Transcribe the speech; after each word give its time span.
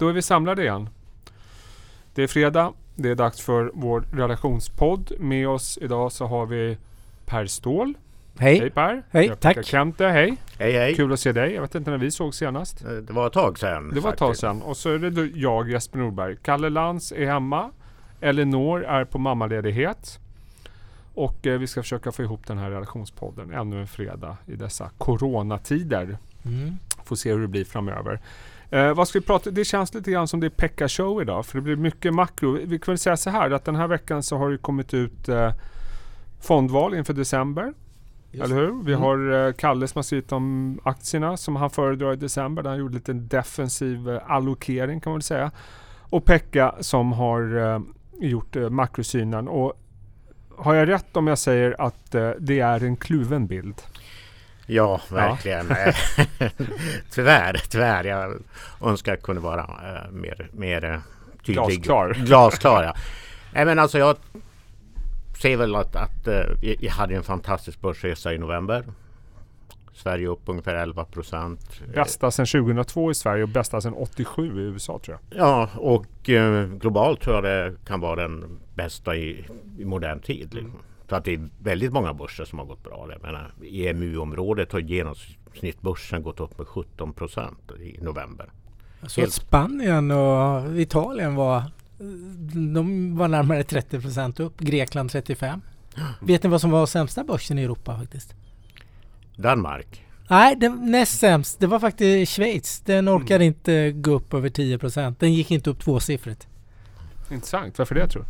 Då 0.00 0.08
är 0.08 0.12
vi 0.12 0.22
samlade 0.22 0.62
igen. 0.62 0.88
Det 2.14 2.22
är 2.22 2.26
fredag. 2.26 2.72
Det 2.94 3.08
är 3.10 3.14
dags 3.14 3.40
för 3.40 3.70
vår 3.74 4.04
relationspodd. 4.12 5.12
Med 5.18 5.48
oss 5.48 5.78
idag 5.82 6.12
så 6.12 6.26
har 6.26 6.46
vi 6.46 6.76
Per 7.26 7.46
Ståhl. 7.46 7.94
Hej. 8.38 8.58
Hej 8.60 8.70
Per. 8.70 9.02
Hej, 9.10 9.26
Jag 9.26 9.40
tack. 9.40 9.64
Kente, 9.66 10.06
hej. 10.06 10.36
Hej 10.58 10.72
hej. 10.72 10.94
Kul 10.94 11.12
att 11.12 11.20
se 11.20 11.32
dig. 11.32 11.52
Jag 11.52 11.62
vet 11.62 11.74
inte 11.74 11.90
när 11.90 11.98
vi 11.98 12.10
såg 12.10 12.34
senast. 12.34 12.84
Eh, 12.84 12.90
Det 12.90 13.12
var 13.12 13.26
ett 13.26 13.32
tag 13.32 13.58
sedan. 13.58 13.90
Det 13.94 14.00
var 14.00 14.12
ett 14.12 14.18
tag 14.18 14.36
sedan. 14.36 14.62
Och 14.62 14.76
så 14.76 14.90
är 14.94 14.98
det 14.98 15.26
jag, 15.38 15.70
Jesper 15.70 15.98
Norberg. 15.98 16.36
Kalle 16.42 16.70
Lantz 16.70 17.12
är 17.12 17.26
hemma. 17.26 17.70
Elinor 18.20 18.84
är 18.84 19.04
på 19.04 19.18
mammaledighet. 19.18 20.18
Och 21.14 21.46
eh, 21.46 21.58
vi 21.58 21.66
ska 21.66 21.82
försöka 21.82 22.12
få 22.12 22.22
ihop 22.22 22.46
den 22.46 22.58
här 22.58 22.70
relationspodden 22.70 23.52
ännu 23.52 23.80
en 23.80 23.86
fredag 23.86 24.36
i 24.46 24.56
dessa 24.56 24.90
coronatider. 24.98 26.18
Mm. 26.44 26.78
Får 27.04 27.16
se 27.16 27.32
hur 27.32 27.40
det 27.40 27.48
blir 27.48 27.64
framöver. 27.64 28.20
Eh, 28.70 28.94
vad 28.94 29.08
ska 29.08 29.18
vi 29.18 29.26
prata 29.26 29.50
Det 29.50 29.64
känns 29.64 29.94
lite 29.94 30.10
grann 30.10 30.28
som 30.28 30.40
det 30.40 30.46
är 30.46 30.50
Pekka 30.50 30.88
show 30.88 31.22
idag. 31.22 31.46
För 31.46 31.58
det 31.58 31.62
blir 31.62 31.76
mycket 31.76 32.14
makro. 32.14 32.52
Vi 32.66 32.78
kan 32.78 32.92
väl 32.92 32.98
säga 32.98 33.16
så 33.16 33.30
här 33.30 33.50
att 33.50 33.64
den 33.64 33.76
här 33.76 33.86
veckan 33.88 34.22
så 34.22 34.36
har 34.36 34.50
det 34.50 34.58
kommit 34.58 34.94
ut 34.94 35.28
eh, 35.28 35.52
fondval 36.40 36.94
inför 36.94 37.12
december. 37.14 37.72
Just 38.30 38.44
Eller 38.44 38.56
hur? 38.56 38.82
Vi 38.84 38.92
Mm. 38.92 39.02
har 39.02 39.46
eh, 39.46 39.52
Kalle 39.52 39.88
som 39.88 39.98
har 39.98 40.02
skrivit 40.02 40.32
om 40.32 40.78
aktierna 40.84 41.36
som 41.36 41.56
han 41.56 41.70
föredrar 41.70 42.12
i 42.12 42.16
december. 42.16 42.62
Där 42.62 42.70
han 42.70 42.78
gjorde 42.78 42.94
lite 42.94 43.12
defensiv 43.12 44.10
eh, 44.10 44.20
allokering 44.26 45.00
kan 45.00 45.10
man 45.10 45.16
väl 45.16 45.22
säga. 45.22 45.50
Och 46.10 46.24
Pekka 46.24 46.74
som 46.80 47.12
har 47.12 47.56
eh, 47.74 47.80
gjort 48.20 48.56
eh, 48.56 48.70
makrosynen. 48.70 49.48
Och 49.48 49.72
har 50.58 50.74
jag 50.74 50.88
rätt 50.88 51.16
om 51.16 51.26
jag 51.26 51.38
säger 51.38 51.80
att 51.80 52.14
eh, 52.14 52.30
det 52.38 52.60
är 52.60 52.84
en 52.84 52.96
kluven 52.96 53.46
bild? 53.46 53.82
Ja, 54.66 55.00
verkligen. 55.10 55.70
Eh, 55.70 55.94
tyvärr, 57.10 57.62
tyvärr. 57.68 58.04
Jag 58.04 58.38
önskar 58.82 59.12
jag 59.12 59.22
kunde 59.22 59.40
vara 59.40 59.60
eh, 59.62 60.10
mer, 60.10 60.48
mer 60.52 60.84
eh, 60.84 60.98
tydlig. 61.46 61.82
Glasklar. 61.82 62.14
Glasklar, 62.26 62.82
ja. 62.82 62.94
Nej, 63.52 63.64
men 63.64 63.78
alltså 63.78 63.98
jag 63.98 64.16
ser 65.38 65.56
väl 65.56 65.74
att, 65.74 65.96
att 65.96 66.28
vi 66.60 66.76
vi 66.80 66.88
hade 66.88 67.16
en 67.16 67.22
fantastisk 67.22 67.80
börsresa 67.80 68.32
i 68.32 68.38
november. 68.38 68.84
Sverige 69.96 70.26
upp 70.28 70.42
ungefär 70.46 70.74
11 70.74 71.04
procent. 71.04 71.80
Bästa 71.94 72.30
sedan 72.30 72.46
2002 72.46 73.10
i 73.10 73.14
Sverige 73.14 73.42
och 73.42 73.48
bästa 73.48 73.80
sedan 73.80 73.94
87 73.94 74.60
i 74.60 74.64
USA 74.64 74.98
tror 75.04 75.18
jag. 75.30 75.38
Ja, 75.38 75.70
och 75.76 76.30
eh, 76.30 76.66
globalt 76.66 77.20
tror 77.20 77.34
jag 77.34 77.44
det 77.44 77.74
kan 77.86 78.00
vara 78.00 78.22
den 78.22 78.58
bästa 78.74 79.16
i, 79.16 79.46
i 79.78 79.84
modern 79.84 80.20
tid. 80.20 80.54
Liksom. 80.54 80.78
Så 81.08 81.16
att 81.16 81.24
det 81.24 81.34
är 81.34 81.48
väldigt 81.62 81.92
många 81.92 82.14
börser 82.14 82.44
som 82.44 82.58
har 82.58 82.66
gått 82.66 82.82
bra. 82.82 83.08
Jag 83.10 83.22
menar, 83.22 83.52
I 83.62 83.88
EMU-området 83.88 84.72
har 84.72 84.80
genomsnittsbörsen 84.80 86.22
gått 86.22 86.40
upp 86.40 86.58
med 86.58 86.66
17 86.66 87.12
procent 87.12 87.72
i 87.80 87.98
november. 88.02 88.50
Såg 89.06 89.22
Helt- 89.22 89.34
Spanien 89.34 90.10
och 90.10 90.80
Italien 90.80 91.34
var 91.34 91.62
de 92.74 93.16
var 93.16 93.28
närmare 93.28 93.64
30 93.64 94.00
procent 94.00 94.40
upp. 94.40 94.60
Grekland 94.60 95.10
35. 95.10 95.60
Vet 96.20 96.42
ni 96.42 96.48
vad 96.48 96.60
som 96.60 96.70
var 96.70 96.86
sämsta 96.86 97.24
börsen 97.24 97.58
i 97.58 97.62
Europa 97.62 97.98
faktiskt? 97.98 98.34
Danmark. 99.36 100.02
Nej, 100.30 100.56
den 100.56 100.90
näst 100.90 101.18
sämst. 101.18 101.60
Det 101.60 101.66
var 101.66 101.78
faktiskt 101.80 102.32
Schweiz. 102.32 102.80
Den 102.80 103.08
orkade 103.08 103.44
inte 103.44 103.92
gå 103.92 104.10
upp 104.10 104.34
över 104.34 104.48
10 104.48 104.78
procent. 104.78 105.20
Den 105.20 105.32
gick 105.34 105.50
inte 105.50 105.70
upp 105.70 105.80
tvåsiffrigt. 105.80 106.48
Intressant. 107.30 107.78
Varför 107.78 107.94
det 107.94 108.08
tror 108.08 108.22
du? 108.22 108.28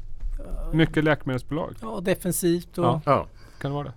Mycket 0.73 1.05
läkemedelsbolag. 1.05 1.75
Ja, 1.81 2.01
defensivt 2.01 2.79
och... 2.79 2.85
Ja. 2.85 3.01
Ja, 3.05 3.27
Kan 3.61 3.71
det 3.71 3.75
vara 3.75 3.85
det? 3.85 3.93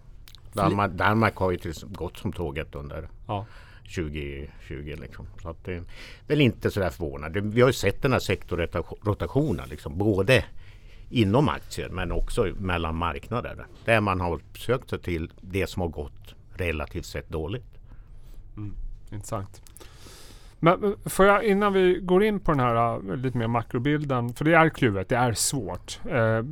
Danmark, 0.54 0.92
Danmark 0.92 1.36
har 1.36 1.52
ju 1.52 1.58
till, 1.58 1.74
gått 1.88 2.18
som 2.18 2.34
tåget 2.34 2.76
under 2.76 3.10
Ja. 3.28 3.46
2020. 3.96 4.96
Liksom. 5.02 5.28
Så 5.42 5.50
att 5.50 5.64
det 5.64 5.74
är 5.74 5.84
väl 6.28 6.42
inte 6.42 6.72
så 6.72 6.80
där 6.80 6.90
förvånande. 6.90 7.42
Vi 7.42 7.62
har 7.62 7.70
ju 7.70 7.74
sett 7.74 8.02
den 8.02 8.12
här 8.12 8.20
sektorrotationen 8.20 9.70
liksom, 9.70 9.98
både 9.98 10.46
inom 11.10 11.50
aktier 11.50 11.90
men 11.90 12.12
också 12.12 12.48
mellan 12.60 12.96
marknader. 12.96 13.66
Där 13.86 14.02
man 14.02 14.22
har 14.22 14.40
sökt 14.58 14.90
sig 14.90 15.00
till 15.00 15.32
det 15.42 15.68
som 15.68 15.82
har 15.82 15.90
gått 15.90 16.36
relativt 16.54 17.06
sett 17.06 17.30
dåligt. 17.30 17.80
Intressant. 19.12 19.62
Men 20.60 20.96
får 21.06 21.26
jag 21.26 21.44
innan 21.44 21.74
vi 21.74 22.00
går 22.02 22.24
in 22.24 22.40
på 22.40 22.52
den 22.52 22.60
här 22.60 22.96
äh, 22.96 23.16
lite 23.16 23.38
mer 23.38 23.48
makrobilden, 23.48 24.34
för 24.34 24.46
det 24.46 24.56
är 24.56 24.70
kluvet, 24.70 25.10
det 25.10 25.16
är 25.16 25.34
svårt. 25.34 26.00
Eh, 26.06 26.44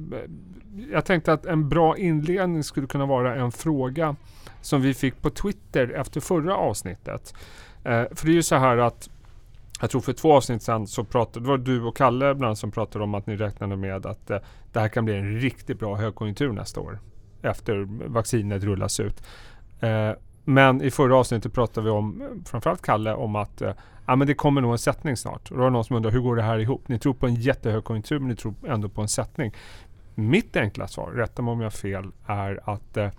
jag 0.92 1.06
tänkte 1.06 1.34
att 1.34 1.46
en 1.46 1.70
bra 1.70 1.98
inledning 1.98 2.64
skulle 2.64 2.88
kunna 2.88 3.06
vara 3.06 3.36
en 3.36 3.52
fråga 3.52 4.16
som 4.62 4.82
vi 4.82 4.94
fick 4.94 5.22
på 5.22 5.30
Twitter 5.30 5.90
efter 5.90 6.22
förra 6.22 6.56
avsnittet. 6.56 7.34
Eh, 7.84 8.04
för 8.12 8.26
det 8.26 8.32
är 8.32 8.36
ju 8.36 8.44
så 8.44 8.56
här 8.56 8.78
att 8.78 9.10
jag 9.82 9.90
tror 9.90 10.02
för 10.02 10.14
två 10.14 10.34
avsnitt 10.34 10.62
sedan 10.62 10.88
så 10.88 11.04
pratade, 11.04 11.46
det 11.46 11.50
var 11.50 11.58
du 11.58 11.82
och 11.82 11.98
Kalle 11.98 12.36
bland 12.36 12.58
som 12.58 12.72
pratade 12.72 13.04
om 13.04 13.16
att 13.16 13.28
ni 13.28 13.36
räknade 13.36 13.76
med 13.76 14.06
att 14.06 14.30
eh, 14.30 14.38
det 14.74 14.80
här 14.80 14.88
kan 14.88 15.06
bli 15.06 15.16
en 15.16 15.40
riktigt 15.40 15.80
bra 15.80 15.96
högkonjunktur 15.96 16.52
nästa 16.52 16.80
år. 16.80 17.00
Efter 17.42 17.88
vaccinet 18.08 18.64
rullas 18.64 19.00
ut. 19.00 19.24
Eh, 19.80 20.12
men 20.50 20.82
i 20.82 20.92
förra 20.92 21.18
avsnittet 21.18 21.54
pratade 21.54 21.86
vi 21.86 21.92
om, 21.92 22.24
framförallt 22.46 22.82
Kalle, 22.82 23.14
om 23.14 23.36
att 23.36 23.62
eh, 23.62 23.74
ja, 24.06 24.16
men 24.16 24.28
det 24.28 24.34
kommer 24.34 24.62
nog 24.62 24.72
en 24.72 24.78
sättning 24.78 25.18
snart. 25.18 25.52
Och 25.52 25.58
då 25.58 25.64
var 25.64 25.70
det 25.70 25.74
någon 25.74 25.84
som 25.84 25.96
undrar, 25.96 26.12
hur 26.12 26.20
går 26.20 26.36
det 26.36 26.42
här 26.42 26.60
ihop? 26.60 26.88
Ni 26.88 27.00
tror 27.00 27.14
på 27.14 27.28
en 27.28 27.36
jättehög 27.36 27.84
konjunktur 27.84 28.20
men 28.20 28.28
ni 28.28 28.36
tror 28.36 28.54
ändå 28.68 28.90
på 28.90 29.02
en 29.02 29.08
sättning. 29.08 29.54
Mitt 30.16 30.56
enkla 30.56 30.88
svar, 30.88 31.12
rätta 31.12 31.42
mig 31.42 31.52
om 31.52 31.60
jag 31.60 31.66
har 31.66 31.72
fel, 31.72 32.12
är 32.26 32.60
att 32.64 32.98
eh, 32.98 33.10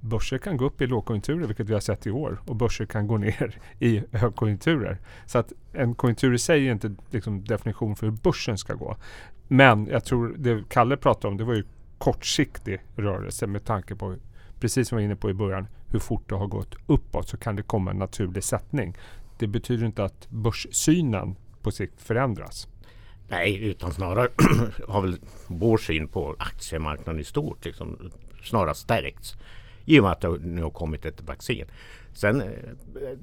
börser 0.00 0.38
kan 0.38 0.56
gå 0.56 0.64
upp 0.64 0.82
i 0.82 0.86
lågkonjunkturer, 0.86 1.46
vilket 1.46 1.68
vi 1.68 1.72
har 1.72 1.80
sett 1.80 2.06
i 2.06 2.10
år. 2.10 2.40
Och 2.46 2.56
börser 2.56 2.86
kan 2.86 3.06
gå 3.06 3.16
ner 3.16 3.58
i 3.78 4.02
högkonjunkturer. 4.12 4.98
Så 5.26 5.38
att 5.38 5.52
en 5.72 5.94
konjunktur 5.94 6.34
i 6.34 6.38
sig 6.38 6.68
är 6.68 6.72
inte 6.72 6.94
liksom, 7.10 7.44
definition 7.44 7.96
för 7.96 8.06
hur 8.06 8.16
börsen 8.22 8.58
ska 8.58 8.74
gå. 8.74 8.96
Men 9.48 9.86
jag 9.86 10.04
tror 10.04 10.34
det 10.38 10.64
Kalle 10.68 10.96
pratade 10.96 11.28
om, 11.28 11.36
det 11.36 11.44
var 11.44 11.54
ju 11.54 11.64
kortsiktig 11.98 12.80
rörelse 12.96 13.46
med 13.46 13.64
tanke 13.64 13.96
på 13.96 14.16
precis 14.62 14.88
som 14.88 14.98
vi 14.98 15.02
var 15.02 15.04
inne 15.04 15.16
på 15.16 15.30
i 15.30 15.34
början, 15.34 15.66
hur 15.90 15.98
fort 15.98 16.28
det 16.28 16.34
har 16.34 16.46
gått 16.46 16.74
uppåt 16.86 17.28
så 17.28 17.36
kan 17.36 17.56
det 17.56 17.62
komma 17.62 17.90
en 17.90 17.96
naturlig 17.96 18.44
sättning. 18.44 18.96
Det 19.38 19.46
betyder 19.46 19.86
inte 19.86 20.04
att 20.04 20.28
börssynen 20.30 21.36
på 21.62 21.70
sikt 21.70 22.02
förändras. 22.02 22.68
Nej, 23.28 23.64
utan 23.64 23.92
snarare 23.92 24.28
har 24.88 25.02
väl 25.02 25.18
vår 25.46 25.78
syn 25.78 26.08
på 26.08 26.36
aktiemarknaden 26.38 27.20
i 27.20 27.24
stort 27.24 27.64
liksom, 27.64 28.10
snarare 28.42 28.74
stärkts. 28.74 29.36
I 29.84 29.98
och 30.00 30.02
med 30.02 30.12
att 30.12 30.20
det 30.20 30.38
nu 30.38 30.62
har 30.62 30.70
kommit 30.70 31.04
ett 31.04 31.22
vaccin. 31.22 31.66
Sen, 32.12 32.40
eh, 32.40 32.48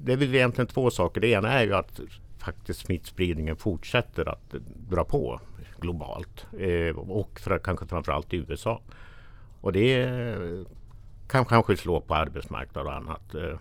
det 0.00 0.12
är 0.12 0.16
väl 0.16 0.34
egentligen 0.34 0.68
två 0.68 0.90
saker. 0.90 1.20
Det 1.20 1.28
ena 1.28 1.52
är 1.52 1.64
ju 1.64 1.74
att 1.74 2.00
faktiskt 2.38 2.80
smittspridningen 2.80 3.56
fortsätter 3.56 4.28
att 4.28 4.54
dra 4.90 5.04
på 5.04 5.40
globalt. 5.80 6.46
Eh, 6.58 6.96
och 6.96 7.40
för, 7.40 7.58
kanske 7.58 7.86
framförallt 7.86 8.34
i 8.34 8.36
USA. 8.36 8.82
Och 9.60 9.72
det 9.72 9.94
kan 11.30 11.44
kanske 11.44 11.76
slå 11.76 12.00
på 12.00 12.14
arbetsmarknad 12.14 12.86
och 12.86 12.92
annat. 12.94 13.34
Eh, 13.34 13.58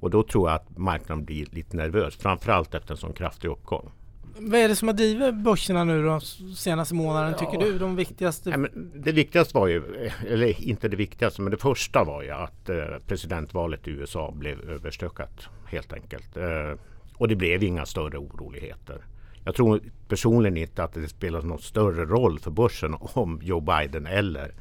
och 0.00 0.10
då 0.10 0.22
tror 0.22 0.48
jag 0.50 0.56
att 0.56 0.78
marknaden 0.78 1.24
blir 1.24 1.46
lite 1.50 1.76
nervös. 1.76 2.16
Framförallt 2.16 2.74
efter 2.74 2.90
en 2.94 2.96
sån 2.98 3.12
kraftig 3.12 3.48
uppgång. 3.48 3.90
Vad 4.38 4.60
är 4.60 4.68
det 4.68 4.76
som 4.76 4.88
har 4.88 4.92
drivit 4.94 5.34
börserna 5.34 5.84
nu 5.84 6.02
de 6.04 6.20
senaste 6.56 6.94
månaderna 6.94 7.32
tycker 7.36 7.52
Ja. 7.52 7.60
du? 7.60 7.78
De 7.78 7.96
viktigaste? 7.96 8.56
Men 8.56 8.90
det 8.94 9.12
viktigaste 9.12 9.54
var 9.58 9.66
ju, 9.66 10.10
eller 10.28 10.62
inte 10.62 10.88
det 10.88 10.96
viktigaste, 10.96 11.42
men 11.42 11.50
det 11.50 11.56
första 11.56 12.04
var 12.04 12.22
ju 12.22 12.30
att 12.30 12.68
eh, 12.68 12.76
presidentvalet 13.06 13.88
i 13.88 13.90
USA 13.90 14.32
blev 14.32 14.70
överstökat 14.70 15.48
helt 15.66 15.92
enkelt. 15.92 16.36
Eh, 16.36 16.78
och 17.16 17.28
det 17.28 17.36
blev 17.36 17.62
inga 17.62 17.86
större 17.86 18.18
oroligheter. 18.18 19.04
Jag 19.44 19.54
tror 19.54 19.80
personligen 20.08 20.56
inte 20.56 20.84
att 20.84 20.94
det 20.94 21.08
spelar 21.08 21.42
någon 21.42 21.58
större 21.58 22.04
roll 22.04 22.38
för 22.38 22.50
börsen 22.50 22.94
om 23.00 23.40
Joe 23.42 23.60
Biden 23.60 24.06
eller 24.06 24.52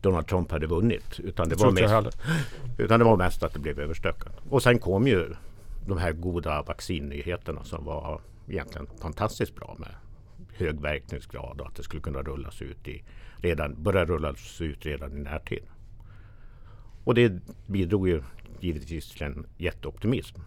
Donald 0.00 0.26
Trump 0.26 0.50
hade 0.50 0.66
vunnit. 0.66 1.20
Utan 1.20 1.48
det, 1.48 1.54
var 1.54 1.66
jag 1.80 2.04
mest, 2.04 2.18
utan 2.78 2.98
det 2.98 3.04
var 3.04 3.16
mest 3.16 3.42
att 3.42 3.52
det 3.52 3.58
blev 3.58 3.80
överstökat. 3.80 4.32
Och 4.50 4.62
sen 4.62 4.78
kom 4.78 5.06
ju 5.06 5.34
de 5.86 5.98
här 5.98 6.12
goda 6.12 6.62
vaccinnyheterna 6.62 7.64
som 7.64 7.84
var 7.84 8.20
egentligen 8.48 8.86
fantastiskt 9.00 9.54
bra 9.54 9.76
med 9.78 9.94
hög 10.52 10.80
verkningsgrad 10.80 11.60
och 11.60 11.66
att 11.66 11.74
det 11.74 11.82
skulle 11.82 12.02
kunna 12.02 12.22
rullas 12.22 12.62
ut 12.62 12.88
i 12.88 13.02
redan, 13.36 13.82
börja 13.82 14.04
rullas 14.04 14.60
ut 14.60 14.86
redan 14.86 15.12
i 15.12 15.20
närtid. 15.20 15.62
Och 17.04 17.14
det 17.14 17.32
bidrog 17.66 18.08
ju 18.08 18.22
givetvis 18.60 19.10
till 19.10 19.22
en 19.22 19.46
jätteoptimism. 19.58 20.40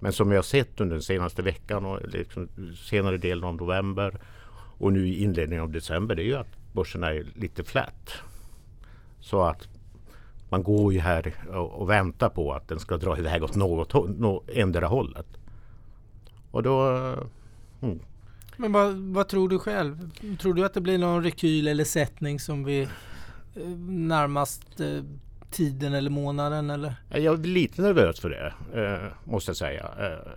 Men 0.00 0.12
som 0.12 0.30
vi 0.30 0.36
har 0.36 0.42
sett 0.42 0.80
under 0.80 0.94
den 0.94 1.02
senaste 1.02 1.42
veckan 1.42 1.84
och 1.84 2.08
liksom 2.08 2.48
senare 2.76 3.16
delen 3.16 3.44
av 3.44 3.56
november 3.56 4.20
och 4.78 4.92
nu 4.92 5.08
i 5.08 5.22
inledningen 5.22 5.64
av 5.64 5.70
december 5.70 6.14
det 6.14 6.22
är 6.22 6.26
ju 6.26 6.36
att 6.36 6.72
börsen 6.72 7.02
är 7.02 7.26
lite 7.34 7.64
flat. 7.64 8.12
Så 9.20 9.42
att 9.42 9.68
man 10.48 10.62
går 10.62 10.92
ju 10.92 11.00
här 11.00 11.34
och, 11.50 11.90
väntar 11.90 12.28
på 12.28 12.52
att 12.52 12.68
den 12.68 12.80
ska 12.80 12.96
dra 12.96 13.18
iväg 13.18 13.42
åt 13.44 13.54
något 13.54 13.92
håll, 13.92 14.14
nå, 14.18 14.42
ändra 14.54 14.86
hållet. 14.86 15.26
Och 16.50 16.62
då... 16.62 16.86
Mm, 17.82 18.00
Men 18.56 18.72
vad, 18.72 18.94
vad 18.94 19.28
tror 19.28 19.48
du 19.48 19.58
själv? 19.58 20.10
Tror 20.38 20.54
du 20.54 20.64
att 20.64 20.74
det 20.74 20.80
blir 20.80 20.98
någon 20.98 21.22
rekyl 21.22 21.68
eller 21.68 21.84
sättning 21.84 22.40
som 22.40 22.64
vi 22.64 22.82
eh, 22.82 23.68
närmast 23.88 24.80
eh, 24.80 25.02
tiden 25.50 25.94
eller 25.94 26.10
månaden 26.10 26.70
eller? 26.70 26.94
Jag 27.08 27.24
är 27.24 27.36
lite 27.36 27.82
nervös 27.82 28.20
för 28.20 28.30
det, 28.30 28.52
eh, 28.82 29.12
måste 29.24 29.48
jag 29.50 29.56
säga. 29.56 29.88
Eh, 29.98 30.32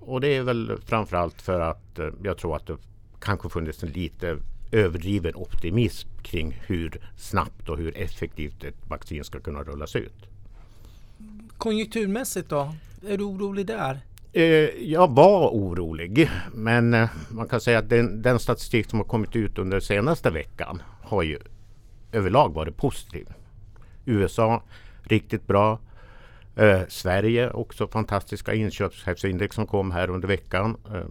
och 0.00 0.20
det 0.20 0.28
är 0.36 0.42
väl 0.42 0.78
framförallt 0.84 1.42
för 1.42 1.60
att 1.60 1.98
eh, 1.98 2.08
jag 2.22 2.38
tror 2.38 2.56
att 2.56 2.66
det 2.66 2.76
kanske 3.20 3.48
funnits 3.48 3.82
en 3.82 3.88
lite 3.88 4.38
överdriven 4.72 5.34
optimism 5.34 6.08
kring 6.22 6.60
hur 6.66 7.00
snabbt 7.16 7.68
och 7.68 7.78
hur 7.78 7.98
effektivt 7.98 8.64
ett 8.64 8.88
vaccin 8.88 9.24
ska 9.24 9.40
kunna 9.40 9.62
rullas 9.62 9.96
ut. 9.96 10.28
Konjunkturmässigt 11.58 12.48
då? 12.48 12.74
Är 13.08 13.18
du 13.18 13.24
orolig 13.24 13.66
där? 13.66 14.00
Eh, 14.32 14.42
jag 14.92 15.10
var 15.10 15.48
orolig 15.48 16.30
men 16.54 16.94
eh, 16.94 17.10
man 17.30 17.48
kan 17.48 17.60
säga 17.60 17.78
att 17.78 17.88
den, 17.88 18.22
den, 18.22 18.38
statistik 18.38 18.90
som 18.90 18.98
har 18.98 19.06
kommit 19.06 19.36
ut 19.36 19.58
under 19.58 19.80
senaste 19.80 20.30
veckan 20.30 20.82
har 21.02 21.22
ju 21.22 21.38
överlag 22.12 22.54
varit 22.54 22.76
positiv. 22.76 23.28
USA 24.04 24.62
riktigt 25.02 25.46
bra. 25.46 25.78
Eh, 26.56 26.80
Sverige 26.88 27.50
också 27.50 27.88
fantastiska 27.88 28.54
inköpschefsindex 28.54 29.54
som 29.54 29.66
kom 29.66 29.90
här 29.90 30.10
under 30.10 30.28
veckan. 30.28 30.76
Eh, 30.94 31.04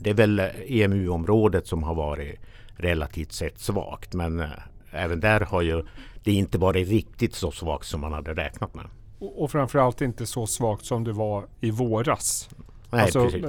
det 0.00 0.10
är 0.10 0.14
väl 0.14 0.42
EMU-området 0.66 1.66
som 1.66 1.82
har 1.82 1.94
varit 1.94 2.40
relativt 2.76 3.32
sett 3.32 3.58
svagt 3.58 4.14
men 4.14 4.40
eh, 4.40 4.48
även 4.90 5.20
där 5.20 5.40
har 5.40 5.62
ju 5.62 5.84
det 6.24 6.32
inte 6.32 6.58
varit 6.58 6.88
riktigt 6.88 7.34
så 7.34 7.50
svagt 7.50 7.86
som 7.86 8.00
man 8.00 8.12
hade 8.12 8.34
räknat 8.34 8.74
med. 8.74 8.86
Och, 9.18 9.42
och 9.42 9.50
framförallt 9.50 10.00
inte 10.00 10.26
så 10.26 10.46
svagt 10.46 10.84
som 10.84 11.04
det 11.04 11.12
var 11.12 11.46
i 11.60 11.70
våras. 11.70 12.48
Nej, 12.90 13.02
alltså, 13.02 13.24
precis. 13.24 13.44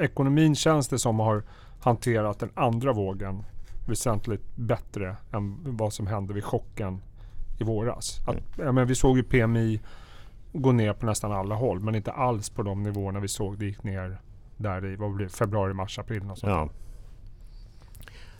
ekonomin 0.00 0.54
känns 0.54 0.88
det 0.88 0.98
som 0.98 1.20
har 1.20 1.42
hanterat 1.80 2.38
den 2.38 2.50
andra 2.54 2.92
vågen 2.92 3.44
väsentligt 3.86 4.56
bättre 4.56 5.16
än 5.32 5.76
vad 5.76 5.92
som 5.92 6.06
hände 6.06 6.34
vid 6.34 6.44
chocken 6.44 7.02
i 7.58 7.64
våras. 7.64 8.20
Att, 8.26 8.36
ja, 8.56 8.72
men 8.72 8.86
vi 8.86 8.94
såg 8.94 9.16
ju 9.16 9.22
PMI 9.22 9.80
gå 10.52 10.72
ner 10.72 10.92
på 10.92 11.06
nästan 11.06 11.32
alla 11.32 11.54
håll 11.54 11.80
men 11.80 11.94
inte 11.94 12.12
alls 12.12 12.50
på 12.50 12.62
de 12.62 12.82
nivåerna 12.82 13.20
vi 13.20 13.28
såg 13.28 13.58
det 13.58 13.64
gick 13.66 13.82
ner 13.82 14.18
där 14.56 14.86
i 14.86 14.96
vad 14.96 15.14
blir 15.14 15.28
februari, 15.28 15.74
mars, 15.74 15.98
april. 15.98 16.22
Och 16.30 16.38
sånt. 16.38 16.50
Ja. 16.50 16.70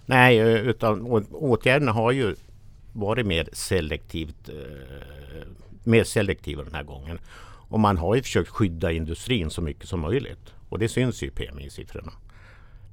Nej, 0.06 0.38
eh, 0.38 0.46
utan 0.46 1.06
åtgärderna 1.30 1.92
har 1.92 2.12
ju 2.12 2.36
varit 2.92 3.26
mer 3.26 3.48
selektivt 3.52 4.48
eh, 4.48 5.48
mer 5.84 6.04
selektiva 6.04 6.62
den 6.62 6.74
här 6.74 6.82
gången. 6.82 7.18
Och 7.68 7.80
man 7.80 7.96
har 7.96 8.14
ju 8.14 8.22
försökt 8.22 8.48
skydda 8.48 8.92
industrin 8.92 9.50
så 9.50 9.62
mycket 9.62 9.88
som 9.88 10.00
möjligt. 10.00 10.54
Och 10.68 10.78
det 10.78 10.88
syns 10.88 11.22
ju 11.22 11.26
i 11.26 11.30
PMI-siffrorna. 11.30 12.12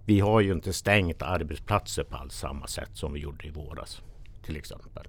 Vi 0.05 0.19
har 0.19 0.41
ju 0.41 0.51
inte 0.51 0.73
stängt 0.73 1.21
arbetsplatser 1.21 2.03
på 2.03 2.15
alls 2.15 2.35
samma 2.35 2.67
sätt 2.67 2.89
som 2.93 3.13
vi 3.13 3.19
gjorde 3.19 3.47
i 3.47 3.49
våras. 3.49 4.01
Till 4.45 4.57
exempel. 4.57 5.07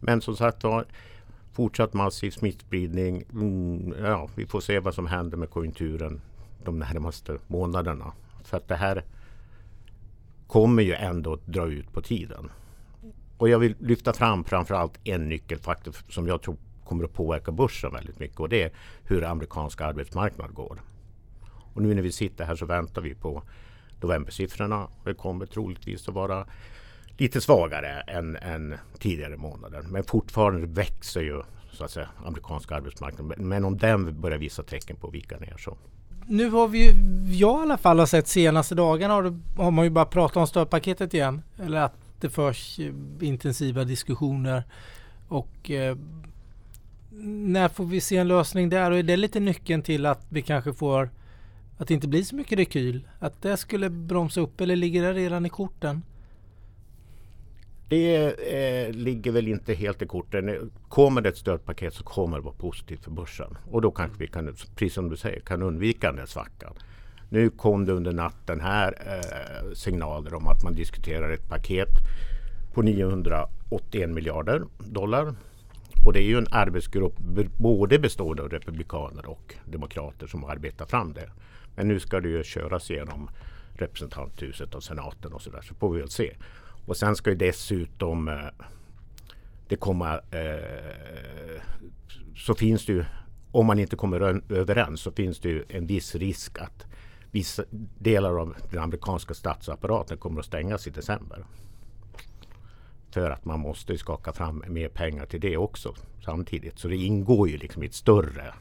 Men 0.00 0.20
som 0.20 0.36
sagt 0.36 0.64
var, 0.64 0.86
fortsatt 1.52 1.94
massiv 1.94 2.30
smittspridning. 2.30 3.24
Mm, 3.32 3.94
ja, 4.04 4.28
vi 4.34 4.46
får 4.46 4.60
se 4.60 4.78
vad 4.78 4.94
som 4.94 5.06
händer 5.06 5.36
med 5.36 5.50
konjunkturen 5.50 6.20
de 6.64 6.78
närmaste 6.78 7.38
månaderna. 7.46 8.12
För 8.44 8.56
att 8.56 8.68
det 8.68 8.76
här 8.76 9.04
kommer 10.46 10.82
ju 10.82 10.94
ändå 10.94 11.32
att 11.32 11.46
dra 11.46 11.66
ut 11.66 11.92
på 11.92 12.02
tiden. 12.02 12.50
Och 13.38 13.48
jag 13.48 13.58
vill 13.58 13.74
lyfta 13.80 14.12
fram 14.12 14.44
framförallt 14.44 14.98
en 15.04 15.28
nyckelfaktor 15.28 15.96
som 16.08 16.26
jag 16.26 16.42
tror 16.42 16.56
kommer 16.84 17.04
att 17.04 17.12
påverka 17.12 17.52
börsen 17.52 17.92
väldigt 17.92 18.18
mycket 18.18 18.40
och 18.40 18.48
det 18.48 18.62
är 18.62 18.70
hur 19.04 19.24
amerikanska 19.24 19.86
arbetsmarknad 19.86 20.54
går. 20.54 20.82
Och 21.74 21.82
nu 21.82 21.94
när 21.94 22.02
vi 22.02 22.12
sitter 22.12 22.44
här 22.44 22.56
så 22.56 22.66
väntar 22.66 23.02
vi 23.02 23.14
på 23.14 23.42
novembersiffrorna. 24.00 24.88
Det 25.04 25.14
kommer 25.14 25.46
troligtvis 25.46 26.08
att 26.08 26.14
vara 26.14 26.46
lite 27.16 27.40
svagare 27.40 28.00
än, 28.00 28.36
än 28.36 28.74
tidigare 28.98 29.36
månader. 29.36 29.82
Men 29.82 30.04
fortfarande 30.04 30.66
växer 30.66 31.20
ju 31.20 31.42
så 31.72 31.84
att 31.84 31.90
säga 31.90 32.08
amerikanska 32.24 32.74
arbetsmarknaden. 32.74 33.48
Men 33.48 33.64
om 33.64 33.76
den 33.78 34.20
börjar 34.20 34.38
visa 34.38 34.62
tecken 34.62 34.96
på 34.96 35.08
att 35.08 35.14
vika 35.14 35.38
ner 35.38 35.56
så 35.58 35.76
nu 36.30 36.50
har 36.50 36.68
vi 36.68 36.84
ju, 36.84 36.92
jag 37.34 37.60
i 37.60 37.62
alla 37.62 37.78
fall 37.78 37.98
har 37.98 38.06
sett 38.06 38.28
senaste 38.28 38.74
dagarna 38.74 39.14
har, 39.14 39.22
det, 39.22 39.38
har 39.56 39.70
man 39.70 39.84
ju 39.84 39.90
bara 39.90 40.04
pratat 40.04 40.36
om 40.36 40.46
stödpaketet 40.46 41.14
igen. 41.14 41.42
Eller 41.58 41.80
att 41.80 41.94
det 42.20 42.30
förs 42.30 42.78
eh, 42.78 42.92
intensiva 43.20 43.84
diskussioner. 43.84 44.62
Och 45.28 45.70
eh, 45.70 45.96
när 47.10 47.68
får 47.68 47.84
vi 47.84 48.00
se 48.00 48.16
en 48.16 48.28
lösning 48.28 48.68
där? 48.68 48.90
Och 48.90 48.98
är 48.98 49.02
det 49.02 49.16
lite 49.16 49.40
nyckeln 49.40 49.82
till 49.82 50.06
att 50.06 50.26
vi 50.28 50.42
kanske 50.42 50.72
får 50.72 51.10
att 51.78 51.88
det 51.88 51.94
inte 51.94 52.08
blir 52.08 52.22
så 52.22 52.36
mycket 52.36 52.58
rekyl? 52.58 53.08
Att 53.18 53.42
det 53.42 53.56
skulle 53.56 53.90
bromsa 53.90 54.40
upp 54.40 54.60
eller 54.60 54.76
ligger 54.76 55.02
det 55.02 55.12
redan 55.12 55.46
i 55.46 55.48
korten? 55.48 56.02
Det 57.88 58.26
eh, 58.26 58.92
ligger 58.92 59.32
väl 59.32 59.48
inte 59.48 59.74
helt 59.74 60.02
i 60.02 60.06
korten. 60.06 60.70
Kommer 60.88 61.20
det 61.20 61.28
ett 61.28 61.36
stödpaket 61.36 61.94
så 61.94 62.04
kommer 62.04 62.36
det 62.36 62.42
vara 62.42 62.54
positivt 62.54 63.04
för 63.04 63.10
börsen. 63.10 63.58
Och 63.70 63.82
då 63.82 63.90
kanske 63.90 64.18
vi 64.18 64.26
kan, 64.26 64.54
precis 64.76 64.94
som 64.94 65.08
du 65.08 65.16
säger, 65.16 65.40
kan 65.40 65.62
undvika 65.62 66.06
den 66.06 66.16
där 66.16 66.26
svackan. 66.26 66.74
Nu 67.28 67.50
kom 67.50 67.84
det 67.84 67.92
under 67.92 68.12
natten 68.12 68.60
här 68.60 68.94
eh, 69.06 69.72
signaler 69.74 70.34
om 70.34 70.48
att 70.48 70.64
man 70.64 70.74
diskuterar 70.74 71.30
ett 71.30 71.48
paket 71.48 71.88
på 72.74 72.82
981 72.82 74.10
miljarder 74.10 74.62
dollar. 74.78 75.34
Och 76.06 76.12
det 76.12 76.22
är 76.22 76.26
ju 76.26 76.38
en 76.38 76.46
arbetsgrupp 76.50 77.18
både 77.58 77.98
bestående 77.98 78.42
av 78.42 78.48
republikaner 78.48 79.28
och 79.28 79.54
demokrater 79.64 80.26
som 80.26 80.44
arbetar 80.44 80.86
fram 80.86 81.12
det. 81.12 81.30
Men 81.76 81.88
nu 81.88 82.00
ska 82.00 82.20
det 82.20 82.28
ju 82.28 82.44
köras 82.44 82.90
genom 82.90 83.30
representanthuset 83.74 84.74
och 84.74 84.82
senaten 84.82 85.32
och 85.32 85.42
sådär. 85.42 85.60
Så 85.62 85.74
får 85.74 85.92
vi 85.92 86.00
väl 86.00 86.10
se. 86.10 86.34
Och 86.88 86.96
sen 86.96 87.16
ska 87.16 87.30
ju 87.30 87.36
dessutom 87.36 88.28
eh, 88.28 88.34
det 89.68 89.76
komma 89.76 90.20
eh, 90.30 91.62
så 92.36 92.54
finns 92.54 92.86
det 92.86 92.92
ju 92.92 93.04
om 93.52 93.66
man 93.66 93.78
inte 93.78 93.96
kommer 93.96 94.20
överens 94.52 95.00
så 95.00 95.12
finns 95.12 95.40
det 95.40 95.48
ju 95.48 95.64
en 95.68 95.86
viss 95.86 96.14
risk 96.14 96.58
att 96.58 96.86
vissa 97.30 97.64
delar 97.98 98.40
av 98.40 98.56
den 98.70 98.82
amerikanska 98.82 99.34
statsapparaten 99.34 100.18
kommer 100.18 100.40
att 100.40 100.46
stängas 100.46 100.86
i 100.86 100.90
december. 100.90 101.44
För 103.10 103.30
att 103.30 103.44
man 103.44 103.60
måste 103.60 103.98
skaka 103.98 104.32
fram 104.32 104.64
mer 104.68 104.88
pengar 104.88 105.26
till 105.26 105.40
det 105.40 105.56
också 105.56 105.94
samtidigt. 106.24 106.78
Så 106.78 106.88
det 106.88 106.96
ingår 106.96 107.48
ju 107.48 107.56
liksom 107.56 107.82
i 107.82 107.86
ett 107.86 107.94
större 107.94 108.54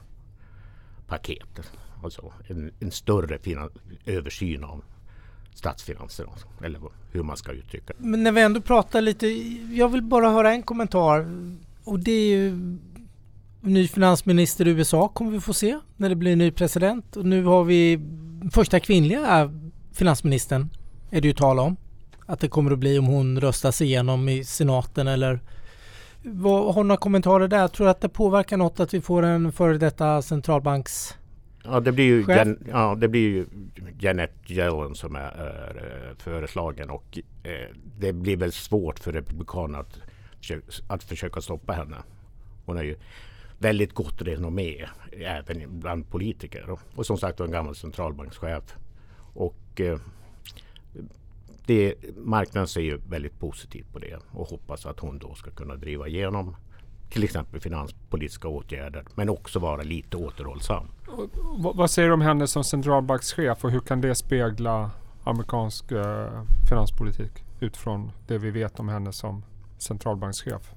paket. 1.08 1.72
Alltså 2.04 2.34
en, 2.48 2.72
en 2.80 2.92
större 2.92 3.40
översyn 4.06 4.64
av 4.64 4.84
statsfinanser. 5.58 6.28
Eller 6.64 6.82
hur 7.12 7.24
man 7.24 7.38
ska 7.38 7.52
uttrycka 7.52 7.94
det. 7.98 8.04
Men 8.08 8.24
när 8.24 8.32
vi 8.32 8.42
ändå 8.42 8.62
pratar 8.62 9.02
lite, 9.02 9.28
jag 9.72 9.90
vill 9.90 10.02
bara 10.02 10.30
höra 10.30 10.52
en 10.52 10.64
kommentar. 10.64 11.28
Och 11.84 12.00
det 12.00 12.12
är 12.12 12.38
ju 12.38 12.78
ny 13.62 13.88
finansminister 13.88 14.68
i 14.68 14.72
USA 14.72 15.08
kommer 15.08 15.32
vi 15.32 15.40
få 15.40 15.54
se 15.54 15.80
när 15.96 16.10
det 16.10 16.16
blir 16.16 16.36
ny 16.36 16.52
president. 16.52 17.16
Och 17.18 17.26
nu 17.26 17.44
har 17.44 17.64
vi 17.64 18.00
första 18.52 18.80
kvinnliga 18.80 19.52
finansministern 19.94 20.70
är 21.10 21.22
det 21.22 21.28
ju 21.28 21.34
tal 21.34 21.60
om. 21.60 21.78
Att 22.26 22.40
det 22.40 22.48
kommer 22.48 22.72
att 22.72 22.80
bli 22.80 23.00
om 23.00 23.06
hon 23.06 23.42
röstas 23.42 23.82
igenom 23.82 24.30
i 24.30 24.44
senaten 24.44 25.08
eller 25.08 25.40
vad, 26.24 26.76
har 26.76 26.84
du 26.84 26.88
några 26.88 27.00
kommentarer 27.00 27.48
där? 27.48 27.68
Tror 27.68 27.86
du 27.86 27.92
att 27.92 28.02
det 28.02 28.10
påverkar 28.10 28.58
något 28.58 28.80
att 28.80 28.94
vi 28.94 29.02
får 29.02 29.24
en 29.24 29.52
före 29.52 29.78
detta 29.78 30.22
centralbanks... 30.22 31.14
Ja, 31.70 31.80
det 31.80 31.92
blir 31.92 32.06
ju? 32.06 32.26
Jan, 32.34 32.58
ja, 32.70 32.96
det 32.96 33.08
blir 33.08 33.22
ju 33.22 33.46
Janet 34.00 34.34
Yellen 34.48 34.96
som 34.96 35.16
är, 35.16 35.32
är 35.32 35.76
eh, 36.10 36.18
föreslagen 36.18 36.90
och 36.90 37.20
eh, 37.44 37.68
det 38.00 38.14
blir 38.14 38.38
väl 38.38 38.52
svårt 38.52 39.00
för 39.00 39.12
Republikanerna 39.12 39.80
att, 39.80 40.00
att 40.88 41.04
försöka 41.04 41.42
stoppa 41.42 41.74
henne. 41.74 41.98
Hon 42.66 42.76
har 42.76 42.84
ju 42.84 42.96
väldigt 43.60 43.94
gott 43.94 44.22
renommé 44.22 44.86
även 45.12 45.80
bland 45.80 46.10
politiker 46.10 46.78
och, 46.96 47.06
som 47.06 47.18
sagt 47.18 47.40
en 47.40 47.52
gammal 47.52 47.76
centralbankschef. 47.76 48.76
Och 49.34 49.82
eh, 49.82 50.00
det, 51.66 51.96
marknaden 52.18 52.68
ser 52.68 52.82
ju 52.82 52.98
väldigt 53.10 53.40
positivt 53.40 53.94
på 53.94 54.00
det 54.00 54.18
och 54.32 54.48
hoppas 54.48 54.86
att 54.86 55.00
hon 55.00 55.20
då 55.20 55.36
ska 55.36 55.52
kunna 55.52 55.76
driva 55.76 56.08
igenom 56.08 56.56
till 57.10 57.24
exempel 57.24 57.60
finanspolitiska 57.60 58.48
åtgärder 58.48 59.06
men 59.16 59.30
också 59.30 59.60
vara 59.60 59.82
lite 59.84 60.18
återhållsam. 60.18 60.88
Och 61.08 61.30
vad- 61.76 61.92
säger 61.92 62.08
du 62.08 62.14
om 62.14 62.22
henne 62.22 62.48
som 62.48 62.64
centralbankschef 62.64 63.64
och 63.64 63.72
hur 63.72 63.80
kan 63.80 64.02
det 64.02 64.16
spegla 64.16 64.92
amerikansk 65.24 65.92
eh, 65.92 66.42
finanspolitik 66.70 67.32
utifrån 67.60 68.12
det 68.28 68.38
vi 68.38 68.52
vet 68.52 68.80
om 68.80 68.90
henne 68.90 69.14
som 69.14 69.44
centralbankschef? 69.78 70.72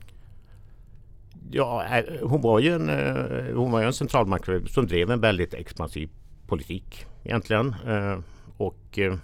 Ja, 1.51 1.85
eh, 1.85 2.29
hon 2.29 2.41
var 2.43 2.59
ju 2.59 2.75
en, 2.75 2.89
eh, 2.89 3.57
hon 3.57 3.71
var 3.73 3.81
ju 3.81 3.87
en 3.87 3.93
centralbankschef 3.93 4.69
som 4.69 4.87
drev 4.87 5.11
en 5.11 5.21
väldigt 5.21 5.55
expansiv 5.55 6.11
politik 6.47 7.07
egentligen. 7.25 7.75
Eh, 7.87 8.19
Och 8.57 8.99
eh, 8.99 9.15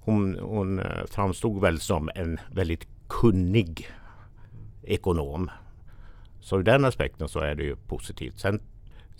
hon, 0.00 0.38
hon 0.40 0.80
framstod 1.06 1.60
väl 1.60 1.80
som 1.80 2.10
en 2.14 2.38
väldigt 2.52 2.88
kunnig 3.08 3.88
ekonom. 4.82 5.50
Så 6.40 6.58
ur 6.58 6.62
den 6.62 6.84
aspekten 6.84 7.28
så 7.28 7.38
är 7.40 7.54
det 7.54 7.62
ju 7.62 7.76
positivt. 7.76 8.38
Sen, 8.40 8.60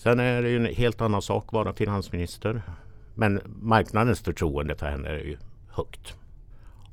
sen 0.02 0.20
är 0.20 0.42
det 0.42 0.48
ju 0.48 0.56
en 0.56 0.74
helt 0.74 1.00
annan 1.00 1.22
sak 1.22 1.44
att 1.46 1.52
vara 1.52 1.72
finansminister. 1.72 2.62
Men 3.14 3.40
marknadens 3.44 4.20
förtroende 4.20 4.76
för 4.76 4.86
henne 4.86 5.08
är 5.08 5.24
ju 5.24 5.36
högt. 5.68 6.14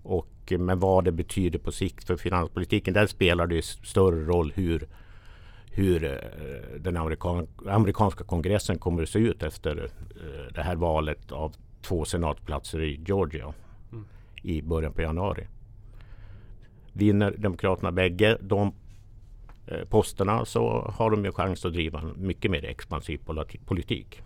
Och, 0.03 0.51
eh, 0.51 0.59
men 0.59 0.79
vad 0.79 1.03
det 1.03 1.11
betyder 1.11 1.59
på 1.59 1.71
sikt 1.71 2.03
för 2.03 2.17
finanspolitiken, 2.17 2.93
där 2.93 3.07
spelar 3.07 3.47
det 3.47 3.65
större 3.65 4.25
roll 4.25 4.53
hur, 4.55 4.87
hur 5.71 6.03
eh, 6.03 6.79
den 6.79 6.97
amerikan 6.97 7.47
amerikanska 7.67 8.23
kongressen 8.23 8.79
kommer 8.79 9.03
att 9.03 9.09
se 9.09 9.19
ut 9.19 9.43
efter 9.43 9.77
eh, 9.77 10.53
det 10.53 10.61
här 10.61 10.75
valet 10.75 11.31
av 11.31 11.55
två 11.81 12.05
senatplatser 12.05 12.81
i 12.81 13.01
Georgia 13.07 13.53
mm. 13.91 14.05
i 14.43 14.61
början 14.61 14.93
på 14.93 15.01
januari. 15.01 15.47
Vinner 16.93 17.35
Demokraterna 17.37 17.91
bägge 17.91 18.37
de 18.41 18.73
Eh, 19.67 19.85
posterna 19.89 20.45
så 20.45 20.91
har 20.97 21.11
de 21.11 21.25
ju 21.25 21.31
chans 21.31 21.65
att 21.65 21.73
driva 21.73 21.99
en 21.99 22.13
mycket 22.17 22.51
mer 22.51 22.65
expansiv 22.65 23.19
politik. 23.65 24.21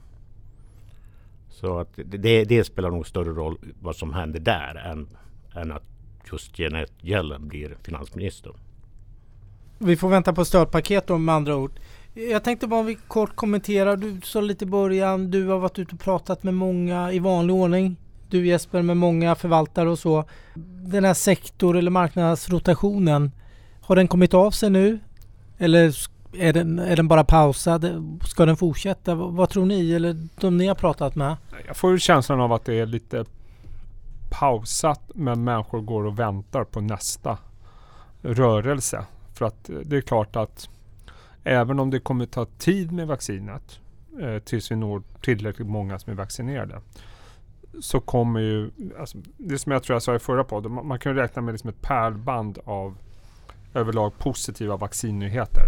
Så 1.49 1.79
att 1.79 1.99
det, 2.05 2.43
det 2.43 2.63
spelar 2.63 2.91
nog 2.91 3.07
större 3.07 3.29
roll 3.29 3.57
vad 3.81 3.95
som 3.95 4.13
händer 4.13 4.39
där 4.39 4.75
än, 4.75 5.07
än 5.55 5.71
att 5.71 5.83
just 6.31 6.59
Janet 6.59 6.91
Yellen 7.03 7.47
blir 7.47 7.77
finansminister. 7.83 8.51
Vi 9.77 9.97
får 9.97 10.09
vänta 10.09 10.33
på 10.33 10.45
stödpaket 10.45 11.07
då 11.07 11.17
med 11.17 11.35
andra 11.35 11.55
ord. 11.55 11.71
Jag 12.13 12.43
tänkte 12.43 12.67
bara 12.67 12.79
om 12.79 12.85
vi 12.85 12.95
kort 12.95 13.35
kommenterar, 13.35 13.97
Du 13.97 14.21
sa 14.23 14.41
lite 14.41 14.65
i 14.65 14.67
början, 14.67 15.31
du 15.31 15.47
har 15.47 15.59
varit 15.59 15.79
ute 15.79 15.95
och 15.95 16.01
pratat 16.01 16.43
med 16.43 16.53
många 16.53 17.11
i 17.11 17.19
vanlig 17.19 17.55
ordning. 17.55 17.95
Du 18.29 18.47
Jesper 18.47 18.81
med 18.81 18.97
många 18.97 19.35
förvaltare 19.35 19.89
och 19.89 19.99
så. 19.99 20.23
Den 20.83 21.05
här 21.05 21.13
sektor 21.13 21.77
eller 21.77 21.91
marknadsrotationen, 21.91 23.31
har 23.81 23.95
den 23.95 24.07
kommit 24.07 24.33
av 24.33 24.51
sig 24.51 24.69
nu? 24.69 24.99
Eller 25.61 25.95
är 26.33 26.53
den, 26.53 26.79
är 26.79 26.95
den 26.95 27.07
bara 27.07 27.23
pausad? 27.23 27.85
Ska 28.25 28.45
den 28.45 28.57
fortsätta? 28.57 29.15
Vad 29.15 29.49
tror 29.49 29.65
ni 29.65 29.93
eller 29.93 30.27
de 30.39 30.57
ni 30.57 30.67
har 30.67 30.75
pratat 30.75 31.15
med? 31.15 31.37
Jag 31.67 31.77
får 31.77 31.97
känslan 31.97 32.41
av 32.41 32.53
att 32.53 32.65
det 32.65 32.79
är 32.79 32.85
lite 32.85 33.25
pausat 34.29 35.01
men 35.15 35.43
människor 35.43 35.81
går 35.81 36.05
och 36.05 36.19
väntar 36.19 36.63
på 36.63 36.81
nästa 36.81 37.37
rörelse. 38.21 39.05
För 39.33 39.45
att 39.45 39.69
eh, 39.69 39.75
det 39.75 39.97
är 39.97 40.01
klart 40.01 40.35
att 40.35 40.69
även 41.43 41.79
om 41.79 41.89
det 41.89 41.99
kommer 41.99 42.25
ta 42.25 42.45
tid 42.45 42.91
med 42.91 43.07
vaccinet 43.07 43.79
eh, 44.21 44.37
tills 44.37 44.71
vi 44.71 44.75
når 44.75 45.03
tillräckligt 45.21 45.67
många 45.67 45.99
som 45.99 46.11
är 46.11 46.17
vaccinerade 46.17 46.81
så 47.79 47.99
kommer 47.99 48.39
ju, 48.39 48.71
alltså, 48.99 49.17
det 49.37 49.57
som 49.57 49.71
jag 49.71 49.83
tror 49.83 49.95
jag 49.95 50.03
sa 50.03 50.15
i 50.15 50.19
förra 50.19 50.43
podden, 50.43 50.71
man, 50.71 50.87
man 50.87 50.99
kan 50.99 51.15
räkna 51.15 51.41
med 51.41 51.51
liksom 51.51 51.69
ett 51.69 51.81
pärlband 51.81 52.59
av 52.65 52.97
överlag 53.73 54.17
positiva 54.17 54.77
vaccinnyheter. 54.77 55.65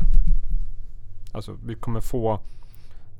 Alltså 1.31 1.57
vi 1.65 1.75
kommer 1.75 2.01
få 2.01 2.39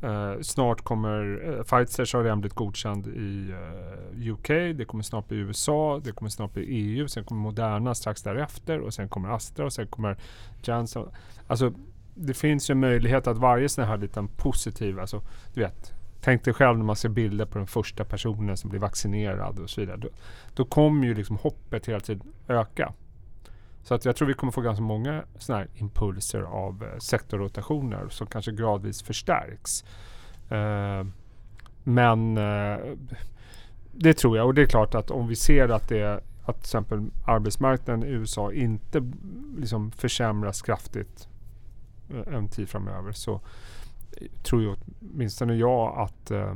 Uh, 0.03 0.41
snart 0.41 0.81
kommer 0.81 1.47
uh, 1.47 1.63
Pfizer 1.63 2.17
har 2.17 2.23
redan 2.23 2.41
blivit 2.41 2.55
godkänd 2.55 3.07
i 3.07 3.51
uh, 3.51 4.27
eh, 4.27 4.33
UK. 4.33 4.47
Det 4.47 4.85
kommer 4.87 5.03
snart 5.03 5.27
bli 5.27 5.37
USA. 5.37 6.01
Det 6.03 6.11
kommer 6.11 6.29
snart 6.29 6.53
bli 6.53 6.63
EU. 6.63 7.07
Sen 7.07 7.23
kommer 7.23 7.41
Moderna 7.41 7.95
strax 7.95 8.21
därefter 8.23 8.79
och 8.79 8.93
sen 8.93 9.09
kommer 9.09 9.29
Astra 9.29 9.65
och 9.65 9.73
sen 9.73 9.87
kommer 9.87 10.17
Janssen. 10.63 11.05
Alltså 11.47 11.73
det 12.15 12.33
finns 12.33 12.69
ju 12.69 12.71
en 12.71 12.79
möjlighet 12.79 13.27
att 13.27 13.37
varje 13.37 13.69
sån 13.69 13.83
här 13.83 13.97
liten 13.97 14.27
positiv, 14.27 14.99
alltså 14.99 15.21
du 15.53 15.61
vet. 15.61 15.93
Tänk 16.21 16.43
dig 16.43 16.53
själv 16.53 16.77
när 16.77 16.85
man 16.85 16.95
ser 16.95 17.09
bilder 17.09 17.45
på 17.45 17.57
den 17.57 17.67
första 17.67 18.05
personen 18.05 18.57
som 18.57 18.69
blir 18.69 18.79
vaccinerad 18.79 19.59
och 19.59 19.69
så 19.69 19.81
vidare. 19.81 19.97
Då, 19.97 20.07
då 20.53 20.65
kommer 20.65 21.07
ju 21.07 21.13
liksom 21.13 21.37
hoppet 21.37 21.85
hela 21.85 21.99
tiden 21.99 22.33
öka. 22.47 22.93
Så 23.83 23.93
att 23.93 24.05
jag 24.05 24.15
tror 24.15 24.27
vi 24.27 24.33
kommer 24.33 24.51
få 24.51 24.61
ganska 24.61 24.83
många 24.83 25.23
sådana 25.37 25.63
här 25.63 25.69
impulser 25.75 26.41
av 26.41 26.83
eh, 26.83 26.99
sektorrotationer 26.99 28.09
som 28.09 28.27
kanske 28.27 28.51
gradvis 28.51 29.03
förstärks. 29.03 29.83
Eh, 30.49 31.05
men 31.83 32.37
eh, 32.37 32.77
det 33.91 34.13
tror 34.13 34.37
jag 34.37 34.47
och 34.47 34.53
det 34.53 34.61
är 34.61 34.65
klart 34.65 34.95
att 34.95 35.11
om 35.11 35.27
vi 35.27 35.35
ser 35.35 35.69
att 35.69 35.89
det 35.89 36.23
att 36.45 36.55
till 36.55 36.63
exempel 36.63 37.09
arbetsmarknaden 37.25 38.03
i 38.03 38.07
USA 38.07 38.53
inte 38.53 39.11
liksom 39.57 39.91
försämras 39.91 40.61
kraftigt 40.61 41.27
eh, 42.09 42.35
en 42.35 42.47
tid 42.47 42.69
framöver 42.69 43.11
så 43.11 43.41
tror 44.43 44.61
ju 44.61 44.75
åtminstone 44.99 45.55
jag 45.55 45.99
att 45.99 46.31
eh, 46.31 46.55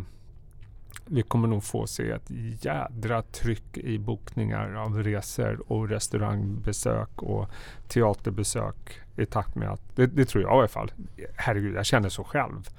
vi 1.06 1.22
kommer 1.22 1.48
nog 1.48 1.64
få 1.64 1.88
se 1.88 2.12
ett 2.12 2.32
jädra 2.62 3.22
tryck 3.22 3.78
i 3.78 4.00
bokningar 4.00 4.74
av 4.74 5.04
resor 5.04 5.72
och 5.72 5.90
restaurangbesök 5.90 7.24
och 7.24 7.50
teaterbesök 7.88 9.02
i 9.16 9.26
takt 9.26 9.56
med 9.56 9.70
att, 9.70 9.82
det, 9.96 10.06
det 10.06 10.26
tror 10.26 10.44
jag 10.44 10.52
i 10.52 10.58
alla 10.58 10.68
fall. 10.68 10.92
Herregud, 11.36 11.76
jag 11.76 11.86
känner 11.86 12.10
så 12.10 12.24
själv. 12.24 12.70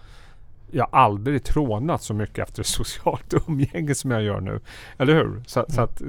Jag 0.71 0.89
har 0.91 1.01
aldrig 1.01 1.45
trånat 1.45 2.03
så 2.03 2.15
mycket 2.15 2.49
efter 2.49 2.63
socialt 2.63 3.35
umgänge 3.49 3.95
som 3.95 4.11
jag 4.11 4.23
gör 4.23 4.41
nu. 4.41 4.61
Eller 4.99 5.15
hur? 5.15 5.43
Så, 5.47 5.61
mm. 5.61 5.71
så 5.71 5.81
att, 5.81 6.03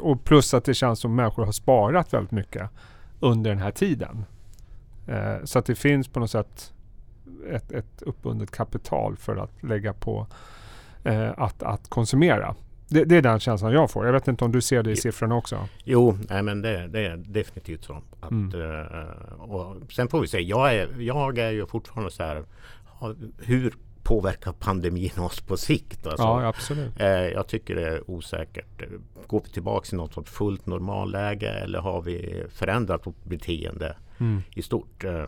och 0.00 0.24
plus 0.24 0.54
att 0.54 0.64
det 0.64 0.74
känns 0.74 1.00
som 1.00 1.14
människor 1.14 1.44
har 1.44 1.52
sparat 1.52 2.12
väldigt 2.12 2.32
mycket 2.32 2.70
under 3.20 3.50
den 3.50 3.58
här 3.58 3.70
tiden. 3.70 4.24
Eh, 5.06 5.44
så 5.44 5.58
att 5.58 5.66
det 5.66 5.74
finns 5.74 6.08
på 6.08 6.20
något 6.20 6.30
sätt 6.30 6.72
ett, 7.50 7.72
ett 7.72 8.02
uppbundet 8.02 8.50
kapital 8.50 9.16
för 9.16 9.36
att 9.36 9.62
lägga 9.62 9.92
på 9.92 10.26
eh, 11.06 11.32
att, 11.36 11.62
att 11.62 11.88
konsumera. 11.88 12.54
Det, 12.88 13.04
det, 13.04 13.16
är 13.16 13.22
den 13.22 13.40
känslan 13.40 13.72
jag 13.72 13.90
får. 13.90 14.06
Jag 14.06 14.12
vet 14.12 14.28
inte 14.28 14.44
om 14.44 14.52
du 14.52 14.60
ser 14.60 14.82
det 14.82 14.90
i 14.90 14.96
siffrorna 14.96 15.34
också? 15.34 15.68
Jo, 15.84 16.18
nej, 16.30 16.42
men 16.42 16.62
det, 16.62 16.86
det 16.86 17.06
är 17.06 17.16
definitivt 17.16 17.84
så. 17.84 18.02
Att, 18.20 18.30
mm. 18.30 18.54
uh, 18.54 19.40
och 19.40 19.92
sen 19.92 20.08
får 20.08 20.20
vi 20.20 20.26
se. 20.26 20.40
Jag 20.40 20.74
är, 20.74 21.00
jag 21.00 21.38
är 21.38 21.50
ju 21.50 21.66
fortfarande 21.66 22.10
så 22.10 22.22
här. 22.22 22.44
Hur 23.38 23.74
påverkar 24.02 24.52
pandemin 24.52 25.18
oss 25.18 25.40
på 25.40 25.56
sikt? 25.56 26.06
Alltså, 26.06 26.22
ja, 26.22 26.46
absolut. 26.46 27.00
Uh, 27.00 27.06
jag 27.06 27.46
tycker 27.46 27.74
det 27.74 27.88
är 27.88 28.10
osäkert. 28.10 28.82
Går 29.26 29.42
vi 29.44 29.50
tillbaka 29.50 29.84
till 29.84 29.96
något 29.96 30.14
sorts 30.14 30.30
fullt 30.30 30.66
normalläge 30.66 31.50
eller 31.50 31.78
har 31.78 32.02
vi 32.02 32.44
förändrat 32.50 33.06
vårt 33.06 33.24
beteende 33.24 33.96
mm. 34.18 34.42
i 34.54 34.62
stort? 34.62 35.04
Uh, 35.04 35.24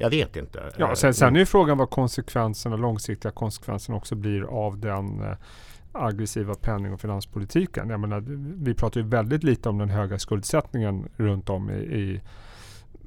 jag 0.00 0.10
vet 0.10 0.36
inte. 0.36 0.62
Ja, 0.76 0.96
sen, 0.96 1.14
sen 1.14 1.36
är 1.36 1.40
ju 1.40 1.46
frågan 1.46 1.78
vad 1.78 1.90
konsekvenserna, 1.90 2.76
långsiktiga 2.76 3.32
konsekvenserna 3.32 3.96
också 3.96 4.14
blir 4.14 4.42
av 4.42 4.78
den 4.78 5.22
eh, 5.22 5.36
aggressiva 5.92 6.54
penning 6.54 6.92
och 6.92 7.00
finanspolitiken. 7.00 7.90
Jag 7.90 8.00
menar, 8.00 8.20
vi 8.64 8.74
pratar 8.74 9.00
ju 9.00 9.06
väldigt 9.06 9.44
lite 9.44 9.68
om 9.68 9.78
den 9.78 9.90
höga 9.90 10.18
skuldsättningen 10.18 11.08
runt 11.16 11.50
om 11.50 11.70
i, 11.70 11.74
i 11.74 12.20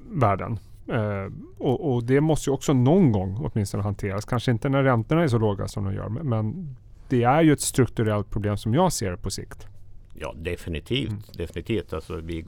världen. 0.10 0.60
Eh, 0.88 1.34
och, 1.58 1.94
och, 1.94 2.04
det 2.04 2.22
måste 2.22 2.50
ju 2.50 2.54
också 2.54 2.74
någon 2.74 3.12
gång 3.12 3.38
åtminstone 3.44 3.84
hanteras. 3.84 4.26
Kanske 4.26 4.52
inte 4.52 4.70
när 4.70 4.84
räntorna 4.84 5.24
är 5.24 5.28
så 5.28 5.38
låga 5.38 5.68
som 5.68 5.86
de 5.86 5.94
gör. 5.94 6.10
Men 6.10 6.76
det 7.10 7.24
är 7.24 7.42
ju 7.42 7.54
ett 7.54 7.62
strukturellt 7.62 8.30
problem 8.30 8.58
som 8.58 8.74
jag 8.74 8.94
ser 8.94 9.16
på 9.16 9.32
sikt. 9.32 9.68
Ja 10.14 10.34
definitivt. 10.38 11.10
Mm. 11.10 11.22
definitivt. 11.34 11.94
Alltså, 11.94 12.16
vi, 12.16 12.46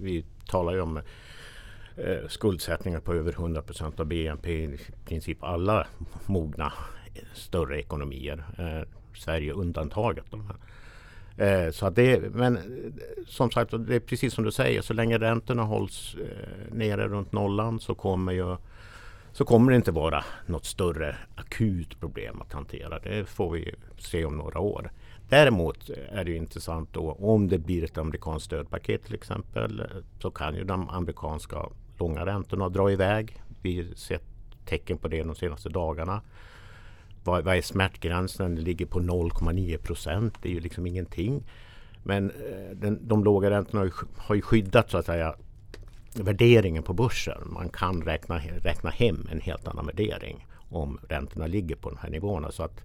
vi 0.00 0.24
talar 0.46 0.72
ju 0.72 0.80
om 0.80 1.00
eh, 2.04 2.28
skuldsättningar 2.28 3.00
på 3.00 3.14
över 3.14 3.32
100 3.32 3.62
procent 3.62 4.00
av 4.00 4.06
BNP 4.06 4.52
i 4.52 4.78
princip 5.04 5.44
alla 5.44 5.86
mogna 6.26 6.72
eh, 7.14 7.22
större 7.34 7.80
ekonomier. 7.80 8.44
Eh, 8.58 8.88
Sverige 9.14 9.52
undantaget. 9.52 10.24
Eh, 11.36 11.70
så 11.70 11.90
det, 11.90 12.34
men 12.34 12.56
eh, 12.56 12.62
som 13.26 13.50
sagt, 13.50 13.70
det 13.70 13.94
är 13.96 14.00
precis 14.00 14.34
som 14.34 14.44
du 14.44 14.52
säger, 14.52 14.82
så 14.82 14.94
länge 14.94 15.18
räntorna 15.18 15.62
hålls 15.62 16.14
eh, 16.14 16.74
nere 16.74 17.08
runt 17.08 17.32
nollan 17.32 17.80
så 17.80 17.94
kommer 17.94 18.32
ju 18.32 18.56
så 19.32 19.44
kommer 19.44 19.70
det 19.72 19.76
inte 19.76 19.92
vara 19.92 20.24
något 20.46 20.64
större 20.64 21.16
akut 21.34 22.00
problem 22.00 22.40
att 22.40 22.52
hantera. 22.52 22.98
Det 22.98 23.28
får 23.28 23.50
vi 23.50 23.74
se 23.98 24.24
om 24.24 24.36
några 24.36 24.58
år. 24.58 24.90
Däremot 25.28 25.90
eh, 25.90 26.18
är 26.18 26.24
det 26.24 26.36
intressant 26.36 26.92
då 26.92 27.12
om 27.12 27.48
det 27.48 27.58
blir 27.58 27.84
ett 27.84 27.98
amerikanskt 27.98 28.46
stödpaket 28.46 29.04
till 29.04 29.14
exempel 29.14 29.82
så 30.18 30.30
kan 30.30 30.54
ju 30.54 30.64
de 30.64 30.88
amerikanska 30.88 31.66
långa 32.00 32.26
räntorna 32.26 32.68
dra 32.68 32.92
iväg. 32.92 33.42
Vi 33.62 33.76
har 33.76 33.94
sett 33.94 34.24
tecken 34.64 34.98
på 34.98 35.08
det 35.08 35.22
de 35.22 35.34
senaste 35.34 35.68
dagarna. 35.68 36.22
Vad, 37.24 37.44
vad 37.44 37.56
är 37.56 37.62
smärtgränsen? 37.62 38.54
Den 38.54 38.64
ligger 38.64 38.86
på 38.86 39.00
0,9 39.00 39.78
procent. 39.78 40.34
Det 40.42 40.48
är 40.48 40.52
ju 40.52 40.60
liksom 40.60 40.86
ingenting. 40.86 41.42
Men 42.02 42.30
eh, 42.30 42.76
den, 42.76 43.08
de 43.08 43.24
låga 43.24 43.50
räntorna 43.50 43.80
har 43.80 43.86
ju, 43.86 43.92
har 44.16 44.34
ju 44.34 44.42
skyddat 44.42 44.90
så 44.90 44.98
att 44.98 45.06
säga 45.06 45.34
värderingen 46.14 46.82
på 46.82 46.92
börsen. 46.92 47.42
Man 47.46 47.68
kan 47.68 48.02
räkna, 48.02 48.38
räkna 48.38 48.90
hem 48.90 49.28
en 49.32 49.40
helt 49.40 49.68
annan 49.68 49.86
värdering 49.86 50.46
om 50.70 50.98
räntorna 51.08 51.46
ligger 51.46 51.76
på 51.76 51.90
de 51.90 51.98
här 51.98 52.10
nivåerna. 52.10 52.50
Så 52.50 52.62
att 52.62 52.84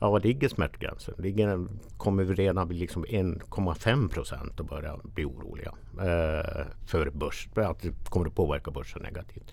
Ja, 0.00 0.10
var 0.10 0.20
ligger 0.20 0.48
smärtgränsen? 0.48 1.14
Ligger, 1.18 1.66
kommer 1.96 2.24
vi 2.24 2.34
redan 2.34 2.68
vid 2.68 2.78
liksom 2.78 3.04
1,5 3.04 4.08
procent 4.08 4.60
och 4.60 4.66
börja 4.66 4.96
bli 5.02 5.24
oroliga 5.24 5.72
eh, 5.92 6.66
för 6.86 7.10
börs, 7.10 7.48
att 7.54 7.82
det 7.82 8.10
kommer 8.10 8.26
att 8.26 8.34
påverka 8.34 8.70
börsen 8.70 9.02
negativt. 9.02 9.52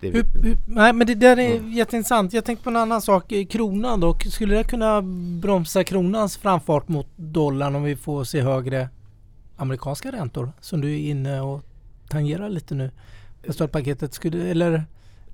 Det 0.00 0.10
hur, 0.10 0.24
hur, 0.42 0.56
nej 0.66 0.92
men 0.92 1.06
det 1.06 1.14
där 1.14 1.38
är 1.38 1.56
mm. 1.56 1.72
jätteintressant. 1.72 2.32
Jag 2.32 2.44
tänkte 2.44 2.64
på 2.64 2.70
en 2.70 2.76
annan 2.76 3.02
sak. 3.02 3.32
Kronan 3.50 4.00
då. 4.00 4.14
Skulle 4.14 4.54
det 4.54 4.64
kunna 4.64 5.02
bromsa 5.40 5.84
kronans 5.84 6.36
framfart 6.36 6.88
mot 6.88 7.06
dollarn 7.16 7.76
om 7.76 7.82
vi 7.82 7.96
får 7.96 8.24
se 8.24 8.40
högre 8.40 8.88
amerikanska 9.56 10.12
räntor? 10.12 10.52
Som 10.60 10.80
du 10.80 10.92
är 10.92 10.98
inne 10.98 11.40
och 11.40 11.62
tangerar 12.08 12.48
lite 12.48 12.74
nu. 12.74 12.90
Stödpaketet. 13.48 14.14
Skulle, 14.14 14.50
eller 14.50 14.84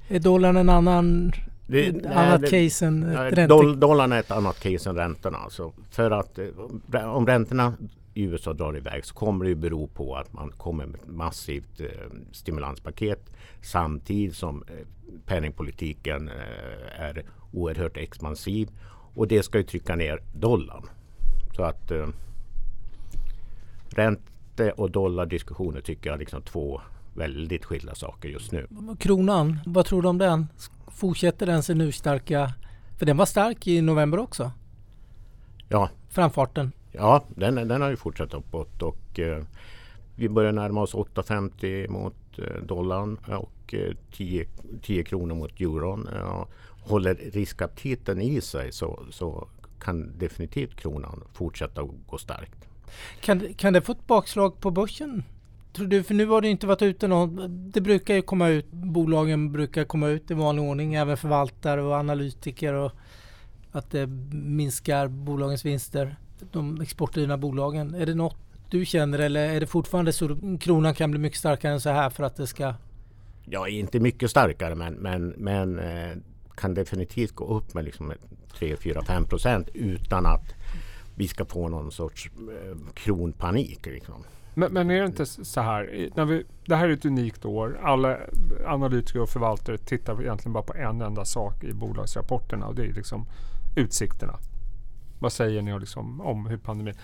är 0.08 0.20
dollarn 0.20 0.56
en 0.56 0.68
annan 0.68 1.32
det, 1.66 1.86
ett 1.86 2.06
annat 2.06 2.40
det, 2.40 2.50
case 2.50 2.86
än 2.86 3.16
räntor? 3.16 3.74
dollarn 3.74 4.12
är 4.12 4.20
ett 4.20 4.30
annat 4.30 4.60
case 4.60 4.90
än 4.90 4.96
räntorna. 4.96 5.38
Alltså 5.38 5.72
för 5.90 6.10
att 6.10 6.38
eh, 6.38 7.14
om 7.14 7.26
räntorna 7.26 7.74
USA 8.14 8.52
drar 8.52 8.76
iväg 8.76 9.04
så 9.04 9.14
kommer 9.14 9.44
det 9.44 9.48
ju 9.48 9.54
bero 9.54 9.86
på 9.86 10.16
att 10.16 10.32
man 10.32 10.50
kommer 10.50 10.86
med 10.86 11.00
ett 11.00 11.08
massivt 11.08 11.80
eh, 11.80 11.86
stimulanspaket 12.32 13.30
samtidigt 13.62 14.36
som 14.36 14.62
eh, 14.62 14.86
penningpolitiken 15.26 16.28
eh, 16.28 17.00
är 17.00 17.24
oerhört 17.52 17.96
expansiv 17.96 18.68
och 19.14 19.28
det 19.28 19.42
ska 19.42 19.58
ju 19.58 19.64
trycka 19.64 19.96
ner 19.96 20.22
dollarn. 20.34 20.84
Så 21.56 21.62
att 21.62 21.90
eh, 21.90 22.06
ränte 23.88 24.72
och 24.72 24.90
dollardiskussioner 24.90 25.80
tycker 25.80 26.10
jag 26.10 26.14
är 26.14 26.20
liksom 26.20 26.42
två 26.42 26.80
väldigt 27.14 27.64
skilda 27.64 27.94
saker 27.94 28.28
just 28.28 28.52
nu. 28.52 28.66
Kronan, 28.98 29.58
vad 29.66 29.86
tror 29.86 30.02
du 30.02 30.08
om 30.08 30.18
den? 30.18 30.46
Fortsätter 30.96 31.46
den 31.46 31.62
sin 31.62 31.80
urstarka? 31.80 32.54
För 32.98 33.06
den 33.06 33.16
var 33.16 33.26
stark 33.26 33.66
i 33.66 33.80
november 33.82 34.18
också. 34.18 34.50
Ja, 35.68 35.90
Framfarten. 36.08 36.72
ja 36.92 37.24
den, 37.28 37.54
den 37.54 37.82
har 37.82 37.90
ju 37.90 37.96
fortsatt 37.96 38.34
uppåt 38.34 38.82
och 38.82 39.18
eh, 39.20 39.44
vi 40.14 40.28
börjar 40.28 40.52
närma 40.52 40.80
oss 40.82 40.94
8,50 40.94 41.88
mot 41.88 42.38
eh, 42.38 42.62
dollarn 42.62 43.18
och 43.26 43.74
eh, 43.74 43.94
10, 44.12 44.46
10 44.82 45.04
kronor 45.04 45.34
mot 45.34 45.60
euron. 45.60 46.08
Ja, 46.14 46.48
håller 46.80 47.14
riskaptiten 47.14 48.20
i 48.20 48.40
sig 48.40 48.72
så, 48.72 49.02
så 49.10 49.48
kan 49.80 50.18
definitivt 50.18 50.76
kronan 50.76 51.24
fortsätta 51.32 51.82
gå 52.06 52.18
starkt. 52.18 52.68
Kan, 53.20 53.54
kan 53.54 53.72
det 53.72 53.80
få 53.80 53.92
ett 53.92 54.06
bakslag 54.06 54.60
på 54.60 54.70
börsen? 54.70 55.22
Tror 55.76 55.86
du? 55.86 56.02
För 56.02 56.14
nu 56.14 56.26
har 56.26 56.40
det 56.40 56.48
inte 56.48 56.66
varit 56.66 56.82
ute 56.82 57.08
någon. 57.08 57.70
Det 57.70 57.80
brukar 57.80 58.14
ju 58.14 58.22
komma 58.22 58.48
ut. 58.48 58.70
Bolagen 58.70 59.52
brukar 59.52 59.84
komma 59.84 60.08
ut 60.08 60.30
i 60.30 60.34
vanlig 60.34 60.64
ordning. 60.64 60.94
Även 60.94 61.16
förvaltare 61.16 61.82
och 61.82 61.94
analytiker. 61.94 62.72
Och 62.72 62.92
att 63.72 63.90
det 63.90 64.06
minskar 64.32 65.08
bolagens 65.08 65.64
vinster. 65.64 66.16
De 66.52 66.80
exportdrivna 66.80 67.38
bolagen. 67.38 67.94
Är 67.94 68.06
det 68.06 68.14
något 68.14 68.36
du 68.70 68.84
känner 68.84 69.18
eller 69.18 69.48
är 69.48 69.60
det 69.60 69.66
fortfarande 69.66 70.12
så 70.12 70.32
att 70.32 70.60
kronan 70.60 70.94
kan 70.94 71.10
bli 71.10 71.20
mycket 71.20 71.38
starkare 71.38 71.72
än 71.72 71.80
så 71.80 71.90
här 71.90 72.10
för 72.10 72.24
att 72.24 72.36
det 72.36 72.46
ska... 72.46 72.74
Ja, 73.44 73.68
inte 73.68 74.00
mycket 74.00 74.30
starkare 74.30 74.74
men, 74.74 74.94
men, 74.94 75.28
men 75.28 75.78
eh, 75.78 76.16
kan 76.56 76.74
definitivt 76.74 77.32
gå 77.32 77.56
upp 77.56 77.74
med 77.74 77.84
liksom 77.84 78.12
3, 78.58 78.76
4, 78.76 79.02
5 79.02 79.24
procent 79.24 79.68
utan 79.74 80.26
att 80.26 80.54
vi 81.14 81.28
ska 81.28 81.44
få 81.44 81.68
någon 81.68 81.92
sorts 81.92 82.30
eh, 82.36 82.76
kronpanik. 82.94 83.86
Liksom. 83.86 84.24
Men, 84.58 84.72
men 84.72 84.90
är 84.90 85.00
det 85.00 85.06
inte 85.06 85.26
så 85.26 85.60
här, 85.60 86.10
när 86.14 86.24
vi, 86.24 86.44
det 86.66 86.76
här 86.76 86.88
är 86.88 86.92
ett 86.92 87.04
unikt 87.04 87.44
år. 87.44 87.80
Alla 87.82 88.18
analytiker 88.66 89.20
och 89.20 89.28
förvaltare 89.28 89.78
tittar 89.78 90.22
egentligen 90.22 90.52
bara 90.52 90.62
på 90.62 90.74
en 90.74 91.02
enda 91.02 91.24
sak 91.24 91.64
i 91.64 91.72
bolagsrapporterna 91.72 92.66
och 92.66 92.74
det 92.74 92.82
är 92.82 92.92
liksom 92.92 93.26
utsikterna. 93.76 94.38
Vad 95.18 95.32
säger 95.32 95.62
ni 95.62 95.78
liksom 95.78 96.20
om 96.20 96.46
hur 96.46 96.56
pandemin... 96.56 96.94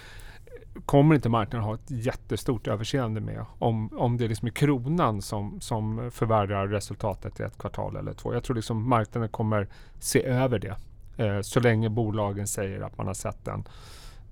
Kommer 0.86 1.14
inte 1.14 1.28
marknaden 1.28 1.64
ha 1.64 1.74
ett 1.74 1.90
jättestort 1.90 2.68
överseende 2.68 3.20
med 3.20 3.44
om, 3.58 3.98
om 3.98 4.16
det 4.16 4.28
liksom 4.28 4.46
är 4.48 4.52
kronan 4.52 5.22
som, 5.22 5.60
som 5.60 6.10
förvärrar 6.10 6.68
resultatet 6.68 7.40
i 7.40 7.42
ett 7.42 7.58
kvartal 7.58 7.96
eller 7.96 8.12
två? 8.12 8.34
Jag 8.34 8.44
tror 8.44 8.56
liksom 8.56 8.88
marknaden 8.88 9.28
kommer 9.28 9.68
se 10.00 10.24
över 10.24 10.58
det. 10.58 10.76
Eh, 11.24 11.40
så 11.40 11.60
länge 11.60 11.88
bolagen 11.88 12.46
säger 12.46 12.80
att 12.80 12.98
man 12.98 13.06
har 13.06 13.14
sett 13.14 13.48
en 13.48 13.64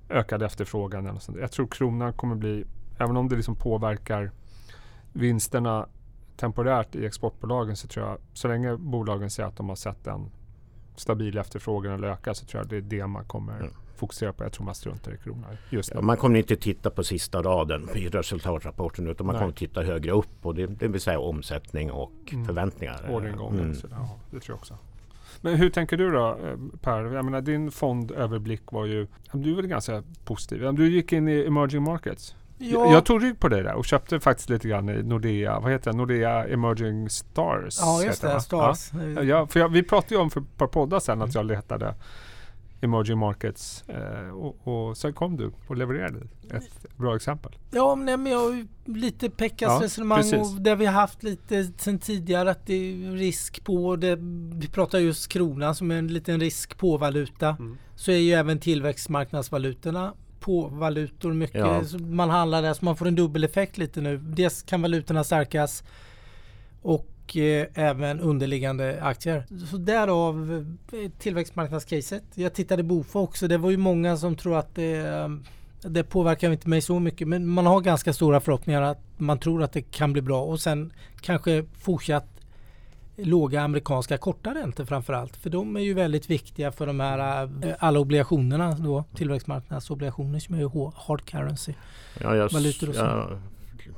ökad 0.08 0.42
efterfrågan. 0.42 1.06
Eller 1.06 1.20
sånt. 1.20 1.38
Jag 1.40 1.52
tror 1.52 1.66
kronan 1.66 2.12
kommer 2.12 2.34
bli 2.34 2.64
även 3.00 3.16
om 3.16 3.28
det 3.28 3.36
liksom 3.36 3.54
påverkar 3.56 4.30
vinsterna 5.12 5.86
temporärt 6.36 6.94
i 6.94 7.06
exportbolagen 7.06 7.76
så 7.76 7.88
tror 7.88 8.06
jag 8.06 8.18
så 8.32 8.48
länge 8.48 8.76
bolagen 8.76 9.30
säger 9.30 9.48
att 9.48 9.56
de 9.56 9.68
har 9.68 9.76
sett 9.76 10.06
en 10.06 10.30
stabil 10.96 11.38
efterfrågan 11.38 11.92
eller 11.94 12.08
öka 12.08 12.34
så 12.34 12.46
tror 12.46 12.60
jag 12.62 12.68
det 12.68 12.76
är 12.76 12.80
det 13.00 13.06
man 13.06 13.24
kommer 13.24 13.56
Mm. 13.60 13.72
fokusera 13.96 14.32
på. 14.32 14.44
Jag 14.44 14.52
tror 14.52 14.64
man 14.66 14.74
struntar 14.74 15.12
i 15.12 15.16
kronan 15.16 15.56
just. 15.70 15.90
Ja, 15.94 16.00
man 16.00 16.16
kommer 16.16 16.38
inte 16.38 16.56
titta 16.56 16.90
på 16.90 17.04
sista 17.04 17.42
raden 17.42 17.88
i 17.94 18.08
resultatrapporten 18.08 19.06
utan 19.08 19.26
man 19.26 19.34
Nej. 19.34 19.40
kommer 19.42 19.52
titta 19.52 19.82
högre 19.82 20.12
upp 20.12 20.46
och 20.46 20.54
det, 20.54 20.66
det 20.66 20.88
vill 20.88 21.00
säga 21.00 21.18
omsättning 21.20 21.90
och 21.90 22.12
Mm. 22.32 22.44
förväntningar. 22.46 23.06
Orderingången. 23.10 23.60
Mm. 23.60 23.74
Så, 23.74 23.86
ja, 23.90 24.10
det 24.30 24.40
tror 24.40 24.54
jag 24.54 24.58
också. 24.58 24.78
Men 25.40 25.54
hur 25.56 25.70
tänker 25.70 25.96
du 25.96 26.10
då 26.10 26.28
eh, 26.44 26.56
Per? 26.80 27.04
Jag 27.04 27.24
menar 27.24 27.40
din 27.40 27.70
fondöverblick 27.70 28.72
var 28.72 28.84
ju, 28.86 29.06
du 29.32 29.52
är 29.52 29.56
väl 29.56 29.66
ganska 29.66 30.02
positiv. 30.24 30.74
Du 30.74 30.88
gick 30.88 31.12
in 31.12 31.28
i 31.28 31.44
emerging 31.46 31.82
markets. 31.82 32.36
Jag, 32.62 32.92
jag 32.92 33.04
tog 33.04 33.24
rygg 33.24 33.40
på 33.40 33.48
det 33.48 33.62
där 33.62 33.74
och 33.74 33.84
köpte 33.84 34.20
faktiskt 34.20 34.50
lite 34.50 34.68
grann 34.68 34.88
i 34.88 35.02
Nordea, 35.02 35.60
vad 35.60 35.72
heter 35.72 35.90
det? 35.92 35.96
Nordea 35.96 36.44
Emerging 36.48 37.10
Stars. 37.10 37.78
ja 37.80 38.02
just 38.04 38.22
det. 38.22 38.40
Stars. 38.40 38.90
Ja. 39.16 39.22
Ja, 39.22 39.46
för 39.46 39.60
jag, 39.60 39.68
vi 39.68 39.82
pratade 39.82 40.14
ju 40.14 40.20
om 40.20 40.30
för 40.30 40.40
ett 40.40 40.56
par 40.56 40.66
poddar 40.66 41.00
sedan 41.00 41.18
Mm. 41.18 41.28
att 41.28 41.34
jag 41.34 41.46
letade 41.46 41.94
emerging 42.82 43.18
markets 43.18 43.84
eh, 43.88 44.28
och, 44.30 44.68
och 44.68 44.96
sen 44.96 45.12
kom 45.12 45.36
du 45.36 45.52
och 45.66 45.76
levererade 45.76 46.18
ett 46.50 46.96
bra 46.96 47.16
exempel. 47.16 47.52
Ja, 47.70 47.94
men, 47.94 48.26
jag 48.26 48.66
lite 48.84 49.30
Pekkas 49.30 49.70
Ja, 49.80 49.84
resonemang 49.84 50.18
precis. 50.18 50.54
och 50.56 50.60
där 50.60 50.76
vi 50.76 50.86
har 50.86 50.92
haft 50.92 51.22
lite 51.22 51.64
sen 51.78 51.98
tidigare 51.98 52.50
att 52.50 52.66
det 52.66 52.74
är 52.74 53.12
risk 53.12 53.64
på 53.64 53.96
det. 53.96 54.18
Vi 54.54 54.68
pratar 54.72 54.98
just 54.98 55.28
kronan 55.28 55.74
som 55.74 55.90
är 55.90 55.94
en 55.98 56.08
liten 56.08 56.40
risk 56.40 56.78
på 56.78 56.96
valuta. 56.96 57.48
Mm. 57.48 57.78
Så 57.94 58.10
är 58.10 58.16
ju 58.16 58.32
även 58.32 58.58
tillväxtmarknadsvalutorna 58.58 60.12
på 60.50 60.68
valutor 60.68 61.32
mycket. 61.32 61.60
Ja. 61.60 61.82
Man 61.98 62.30
handlar 62.30 62.62
där 62.62 62.74
så 62.74 62.84
man 62.84 62.96
får 62.96 63.08
en 63.08 63.14
dubbeleffekt 63.14 63.78
lite 63.78 64.00
nu. 64.00 64.16
Dels 64.16 64.62
kan 64.62 64.82
valutorna 64.82 65.24
stärkas 65.24 65.84
och 66.82 67.36
eh, 67.36 67.66
även 67.74 68.20
underliggande 68.20 69.02
aktier. 69.02 69.46
Så 69.70 69.76
därav 69.76 70.66
eh, 70.92 71.10
tillväxtmarknadscaset. 71.18 72.22
Jag 72.34 72.54
tittade 72.54 72.82
Bofa 72.82 73.18
också. 73.18 73.48
Det 73.48 73.58
var 73.58 73.70
ju 73.70 73.76
många 73.76 74.16
som 74.16 74.36
tror 74.36 74.58
att 74.58 74.74
det, 74.74 74.96
eh, 74.96 75.28
det 75.82 76.04
påverkar 76.04 76.52
inte 76.52 76.68
mig 76.68 76.80
så 76.80 76.98
mycket. 76.98 77.28
Men 77.28 77.46
man 77.46 77.66
har 77.66 77.80
ganska 77.80 78.12
stora 78.12 78.40
förhoppningar 78.40 78.82
att 78.82 79.02
man 79.16 79.38
tror 79.38 79.62
att 79.62 79.72
det 79.72 79.82
kan 79.82 80.12
bli 80.12 80.22
bra. 80.22 80.42
Och 80.42 80.60
sen 80.60 80.92
kanske 81.20 81.64
fortsatt 81.78 82.39
låga 83.24 83.62
amerikanska 83.62 84.18
korta 84.18 84.54
räntor 84.54 84.84
framförallt. 84.84 85.36
För 85.36 85.50
de 85.50 85.76
är 85.76 85.80
ju 85.80 85.94
väldigt 85.94 86.30
viktiga 86.30 86.72
för 86.72 86.86
de 86.86 87.00
här 87.00 87.42
eh, 87.42 87.74
alla 87.78 88.00
obligationerna 88.00 88.74
då. 88.74 89.04
Tillväxtmarknadsobligationer 89.14 90.38
som 90.38 90.54
är 90.54 90.58
ju 90.58 90.70
hard 90.94 91.24
currency. 91.24 91.74
Ja, 92.20 92.36
jag, 92.36 92.52
Valutor 92.52 92.88
och 92.88 92.94
så. 92.94 93.00
jag 93.00 93.38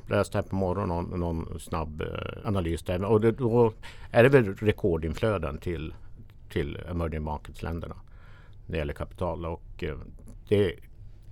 läste 0.09 0.37
här 0.37 0.43
på 0.43 0.55
morgonen 0.55 0.89
någon, 0.89 1.19
någon 1.19 1.59
snabb 1.59 2.01
eh, 2.01 2.47
analys 2.47 2.83
där. 2.83 3.03
Och 3.03 3.21
det, 3.21 3.31
då 3.31 3.73
är 4.11 4.23
det 4.23 4.29
väl 4.29 4.55
rekordinflöden 4.55 5.57
till, 5.57 5.93
till 6.49 6.77
emerging 6.89 7.23
markets-länderna 7.23 7.95
när 8.65 8.71
det 8.71 8.77
gäller 8.77 8.93
kapital. 8.93 9.45
Och 9.45 9.83
eh, 9.83 9.95
det 10.47 10.75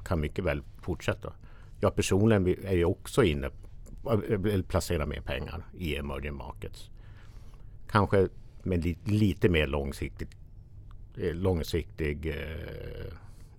kan 0.04 0.20
mycket 0.20 0.46
väl 0.46 0.62
fortsätta. 0.82 1.34
Jag 1.80 1.96
personligen 1.96 2.48
är 2.48 2.76
ju 2.76 2.86
också 2.86 3.24
inne 3.24 3.50
jag 4.04 4.18
vill 4.18 4.64
placera 4.64 5.06
mer 5.06 5.22
pengar 5.22 5.66
i 5.78 5.96
emerging 5.96 6.36
markets. 6.36 6.90
Kanske 7.92 8.28
med 8.64 8.84
li, 8.86 8.98
lite 9.06 9.50
mer 9.50 9.68
långsiktigt, 9.68 10.30
eh, 11.18 11.34
långsiktig 11.36 12.28
eh, 12.28 13.14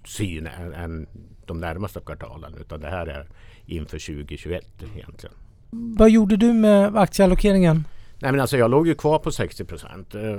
syn 0.04 0.46
än, 0.46 0.72
än 0.74 1.06
de 1.46 1.60
närmaste 1.60 2.00
kvartalen. 2.00 2.54
Utan 2.60 2.80
det 2.80 2.88
här 2.90 3.06
är 3.06 3.26
inför 3.66 3.98
2021 3.98 4.64
egentligen. 4.96 5.34
Vad 5.70 6.10
gjorde 6.10 6.36
du 6.36 6.52
med 6.52 6.96
aktieallokeringen? 6.96 7.84
Nej 8.18 8.30
men 8.32 8.40
alltså 8.40 8.56
jag 8.56 8.70
låg 8.70 8.86
ju 8.86 8.94
kvar 8.94 9.18
på 9.18 9.30
60 9.32 9.64
procent. 9.64 10.14
eh, 10.14 10.38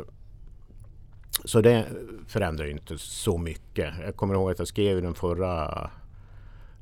Så 1.46 1.62
det 1.62 1.86
förändrar 2.28 2.66
ju 2.66 2.72
inte 2.72 2.98
så 2.98 3.38
mycket. 3.38 3.94
Jag 4.06 4.16
kommer 4.16 4.34
ihåg 4.34 4.52
att 4.52 4.60
jag 4.60 4.68
skrev 4.68 4.98
i 4.98 5.02
den 5.02 5.14
förra 5.16 5.84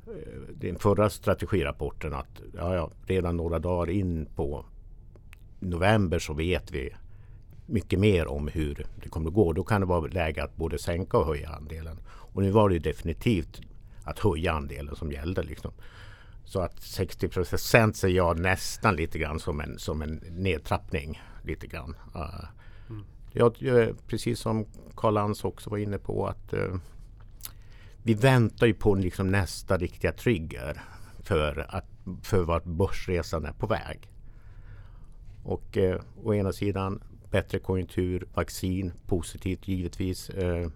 eh, 0.07 0.41
den 0.55 0.75
förra 0.79 1.09
strategirapporten 1.09 2.13
att 2.13 2.41
ja, 2.57 2.75
ja, 2.75 2.91
redan 3.05 3.37
några 3.37 3.59
dagar 3.59 3.91
in 3.91 4.27
på 4.35 4.65
november 5.59 6.19
så 6.19 6.33
vet 6.33 6.71
vi 6.71 6.89
mycket 7.65 7.99
mer 7.99 8.27
om 8.27 8.47
hur 8.47 8.85
det 9.03 9.09
kommer 9.09 9.27
att 9.27 9.33
gå. 9.33 9.53
Då 9.53 9.63
kan 9.63 9.81
det 9.81 9.87
vara 9.87 10.07
läge 10.07 10.43
att 10.43 10.55
både 10.55 10.79
sänka 10.79 11.17
och 11.17 11.25
höja 11.25 11.49
andelen. 11.49 11.99
Och 12.07 12.41
nu 12.41 12.51
var 12.51 12.69
det 12.69 12.73
ju 12.73 12.79
definitivt 12.79 13.61
att 14.03 14.19
höja 14.19 14.53
andelen 14.53 14.95
som 14.95 15.11
gällde. 15.11 15.43
Liksom. 15.43 15.71
Så 16.45 16.59
att 16.59 16.81
60 16.81 17.27
procent 17.27 17.97
ser 17.97 18.07
jag 18.07 18.39
nästan 18.39 18.95
lite 18.95 19.19
grann 19.19 19.39
som 19.39 19.59
en, 19.59 19.79
som 19.79 20.01
en 20.01 20.23
nedtrappning. 20.29 21.21
Lite 21.43 21.67
grann. 21.67 21.95
Uh, 22.15 22.45
jag, 23.31 23.55
jag, 23.59 24.07
precis 24.07 24.39
som 24.39 24.65
Karl 24.95 25.13
Lantz 25.13 25.43
också 25.43 25.69
var 25.69 25.77
inne 25.77 25.97
på 25.97 26.27
att 26.27 26.53
uh, 26.53 26.75
vi 28.03 28.13
väntar 28.13 28.67
ju 28.67 28.73
på 28.73 28.95
liksom 28.95 29.27
nästa 29.27 29.77
riktiga 29.77 30.11
trigger 30.11 30.81
för, 31.19 31.65
att, 31.69 31.85
för 32.23 32.43
vart 32.43 32.63
börsresan 32.63 33.45
är 33.45 33.51
på 33.51 33.67
väg. 33.67 34.11
Och 35.43 35.77
eh, 35.77 36.01
å 36.23 36.33
ena 36.33 36.51
sidan 36.53 37.03
bättre 37.31 37.59
konjunktur, 37.59 38.27
vaccin, 38.33 38.91
positivt 39.07 39.67
givetvis. 39.67 40.29
Eh, 40.29 40.67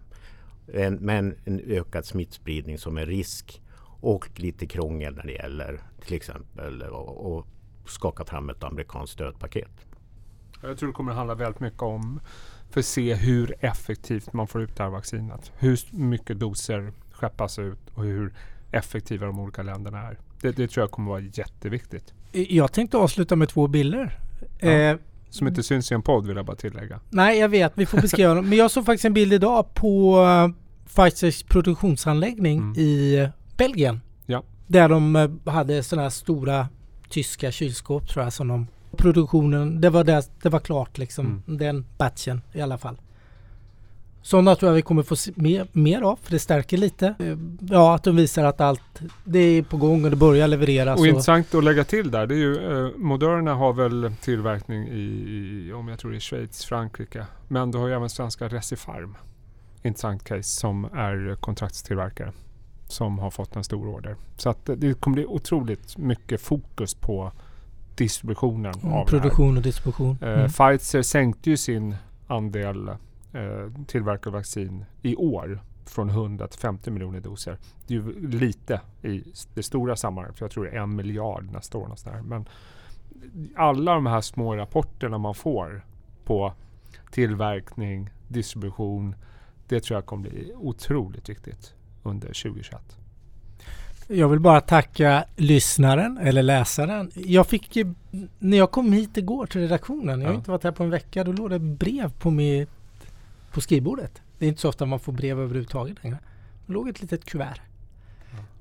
en, 0.74 0.96
men 0.96 1.36
en 1.46 1.60
ökad 1.60 2.06
smittspridning 2.06 2.78
som 2.78 2.98
är 2.98 3.06
risk 3.06 3.62
och 4.02 4.30
lite 4.36 4.65
krångel 4.65 5.15
när 5.15 5.24
det 5.24 5.34
gäller 5.34 5.80
till 6.06 6.15
exempel 6.15 6.84
att 6.84 7.46
skaka 7.89 8.26
fram 8.26 8.50
ett 8.50 8.63
amerikanskt 8.63 9.13
stödpaket. 9.13 9.86
Jag 10.62 10.78
tror 10.78 10.89
det 10.89 10.94
kommer 10.94 11.12
att 11.12 11.18
handla 11.18 11.36
väldigt 11.36 11.60
mycket 11.60 11.82
om 11.82 12.20
för 12.70 12.80
att 12.80 12.86
se 12.86 13.13
hur 13.13 13.56
effektivt 13.60 14.34
man 14.34 14.48
får 14.48 14.62
ut 14.62 14.76
det 14.76 14.84
här 14.84 14.89
vaccinet. 14.89 15.52
Hur 15.58 15.80
mycket 15.91 16.39
doser 16.39 16.94
skeppas 17.12 17.60
ut 17.60 17.89
och 17.94 18.04
hur 18.04 18.34
effektiva 18.72 19.26
de 19.26 19.39
olika 19.39 19.63
länderna 19.63 20.02
är. 20.02 20.18
Det, 20.41 20.52
det 20.52 20.68
tror 20.68 20.84
jag 20.84 20.91
kommer 20.91 21.12
vara 21.12 21.22
jätteviktigt. 21.22 22.13
Jag 22.32 22.74
tänkte 22.74 22.98
avsluta 22.98 23.36
med 23.36 23.50
två 23.50 23.68
bilder. 23.68 24.20
Ja. 24.60 24.68
Eh, 24.68 24.98
Som 25.29 25.47
inte 25.47 25.63
syns 25.63 25.91
i 25.91 25.95
en 25.95 26.01
podd 26.01 26.27
vill 26.27 26.35
jag 26.38 26.45
bara 26.45 26.55
tillägga. 26.55 26.99
nej, 27.09 27.39
jag 27.39 27.49
vet. 27.49 27.71
Vi 27.75 27.85
får 27.85 28.01
beskriva 28.01 28.33
dem. 28.33 28.49
Men 28.49 28.57
jag 28.57 28.71
såg 28.71 28.85
faktiskt 28.85 29.05
en 29.05 29.13
bild 29.13 29.33
idag 29.33 29.73
på 29.73 30.19
uh, 30.23 30.49
Pfizers 30.95 31.43
produktionsanläggning 31.43 32.57
Mm. 32.57 32.73
i 32.77 33.15
eh, 33.17 33.29
Belgien. 33.57 34.01
Ja. 34.25 34.43
Där 34.67 34.89
de 34.89 35.15
eh, 35.15 35.29
hade 35.53 35.83
sådana 35.83 36.03
här 36.03 36.09
stora 36.09 36.67
tyska 37.09 37.51
kylskåp 37.51 38.09
tror 38.09 38.23
jag 38.23 38.33
som 38.33 38.47
de 38.47 38.67
produktionen, 38.97 39.81
det 39.81 39.89
var, 39.89 40.03
där, 40.03 40.23
det 40.41 40.49
var 40.49 40.59
klart 40.59 40.97
liksom. 40.97 41.25
Mm. 41.47 41.57
Den 41.57 41.85
batchen 41.97 42.41
i 42.53 42.61
alla 42.61 42.77
fall. 42.77 42.97
Sådana 44.25 44.55
tror 44.55 44.69
jag 44.69 44.75
vi 44.75 44.81
kommer 44.81 45.03
få 45.03 45.15
se 45.15 45.31
mer, 45.35 45.67
mer 45.71 46.01
av 46.01 46.19
för 46.21 46.31
det 46.31 46.39
stärker 46.39 46.77
lite. 46.77 47.15
Ja, 47.59 47.95
att 47.95 48.03
de 48.03 48.15
visar 48.15 48.43
att 48.45 48.61
allt 48.61 49.01
det 49.23 49.39
är 49.39 49.63
på 49.63 49.77
gång 49.77 50.03
och 50.05 50.09
det 50.09 50.15
börjar 50.15 50.47
levereras. 50.47 50.99
Och 50.99 51.07
intressant 51.07 51.55
att 51.55 51.63
lägga 51.63 51.83
till 51.83 52.11
där, 52.11 52.27
det 52.27 52.35
är 52.35 52.38
ju 52.38 52.85
eh, 52.85 52.91
Moderna 52.97 53.53
har 53.53 53.73
väl 53.73 54.11
tillverkning 54.21 54.88
i, 54.88 54.99
i, 54.99 55.73
om 55.73 55.88
jag 55.88 55.99
tror 55.99 56.11
det 56.11 56.17
är 56.17 56.19
Schweiz, 56.19 56.65
Frankrike. 56.65 57.25
Men 57.47 57.71
du 57.71 57.77
har 57.77 57.88
ju 57.88 57.93
även 57.93 58.09
svenska 58.09 58.47
Recipharm. 58.47 59.17
Intressant 59.83 60.23
case 60.23 60.43
som 60.43 60.85
är 60.85 61.35
kontraktstillverkare. 61.39 62.31
Som 62.88 63.19
har 63.19 63.31
fått 63.31 63.55
en 63.55 63.63
stor 63.63 63.88
order. 63.88 64.15
Så 64.38 64.49
att 64.49 64.65
det- 64.65 64.93
kommer 64.99 65.15
bli 65.15 65.25
otroligt 65.25 65.97
mycket 65.97 66.41
fokus 66.41 66.93
på 66.93 67.31
distributionen 67.95 68.73
Mm, 68.83 68.93
av 68.93 69.05
produktion 69.05 69.57
och 69.57 69.63
distribution. 69.63 70.17
Eh, 70.21 70.29
Mm. 70.29 70.47
Pfizer 70.49 71.01
sänkte 71.01 71.49
ju 71.49 71.57
sin 71.57 71.95
andel 72.27 72.89
eh, 73.36 74.32
vaccin 74.32 74.86
i 75.02 75.15
år 75.15 75.60
från 75.86 76.10
100 76.10 76.48
till 76.48 76.60
50 76.60 76.91
miljoner 76.91 77.19
doser. 77.19 77.58
Det 77.88 77.93
är 77.95 77.98
ju 77.98 78.28
lite 78.30 78.82
i 79.04 79.24
det 79.54 79.63
stora 79.63 79.95
sammanhanget, 79.95 80.38
för 80.38 80.45
jag 80.45 80.52
tror 80.52 80.65
det 80.65 80.71
är 80.71 80.80
en 80.82 80.95
miljard 80.95 81.52
nästa 81.52 81.78
år. 81.78 81.91
Sådär. 81.95 82.21
Men 82.21 82.45
alla 83.56 83.93
de 83.93 84.06
här 84.06 84.21
små 84.21 84.56
rapporterna 84.56 85.17
man 85.17 85.36
får 85.36 85.86
på 86.26 86.54
tillverkning, 87.12 88.10
distribution, 88.28 89.15
det 89.67 89.80
tror 89.84 89.98
jag 89.98 90.06
kommer 90.06 90.30
bli 90.30 90.54
otroligt 90.56 91.30
viktigt 91.30 91.74
under 92.04 92.28
2021. 92.28 92.98
Jag 94.08 94.30
vill 94.30 94.39
bara 94.39 94.62
tacka 94.62 95.26
lyssnaren 95.36 96.17
eller 96.17 96.43
läsaren. 96.43 97.12
Jag 97.15 97.48
fick 97.48 97.78
när 98.39 98.58
jag 98.58 98.71
kom 98.71 98.93
hit 98.93 99.17
igår 99.17 99.45
till 99.45 99.62
redaktionen, 99.62 100.19
jag 100.21 100.28
har 100.28 100.34
Ja. 100.34 100.38
inte 100.38 100.52
varit 100.52 100.63
här 100.63 100.71
på 100.71 100.84
en 100.84 100.89
vecka, 100.89 101.24
då 101.24 101.32
låg 101.32 101.50
det 101.50 101.60
brev 101.60 102.12
på, 102.19 102.32
mitt, 102.32 102.69
på 103.56 103.62
skrivbordet. 103.62 104.22
Det 104.39 104.46
är 104.46 104.50
inte 104.50 104.62
så 104.62 104.70
ofta 104.70 104.86
man 104.86 105.00
får 105.00 105.12
brev 105.13 105.39
överhuvudtaget 105.39 106.04
längre. 106.04 106.18
Det 106.65 106.74
låg 106.74 106.89
ett 106.89 107.02
litet 107.02 107.26
kuvert. 107.26 107.62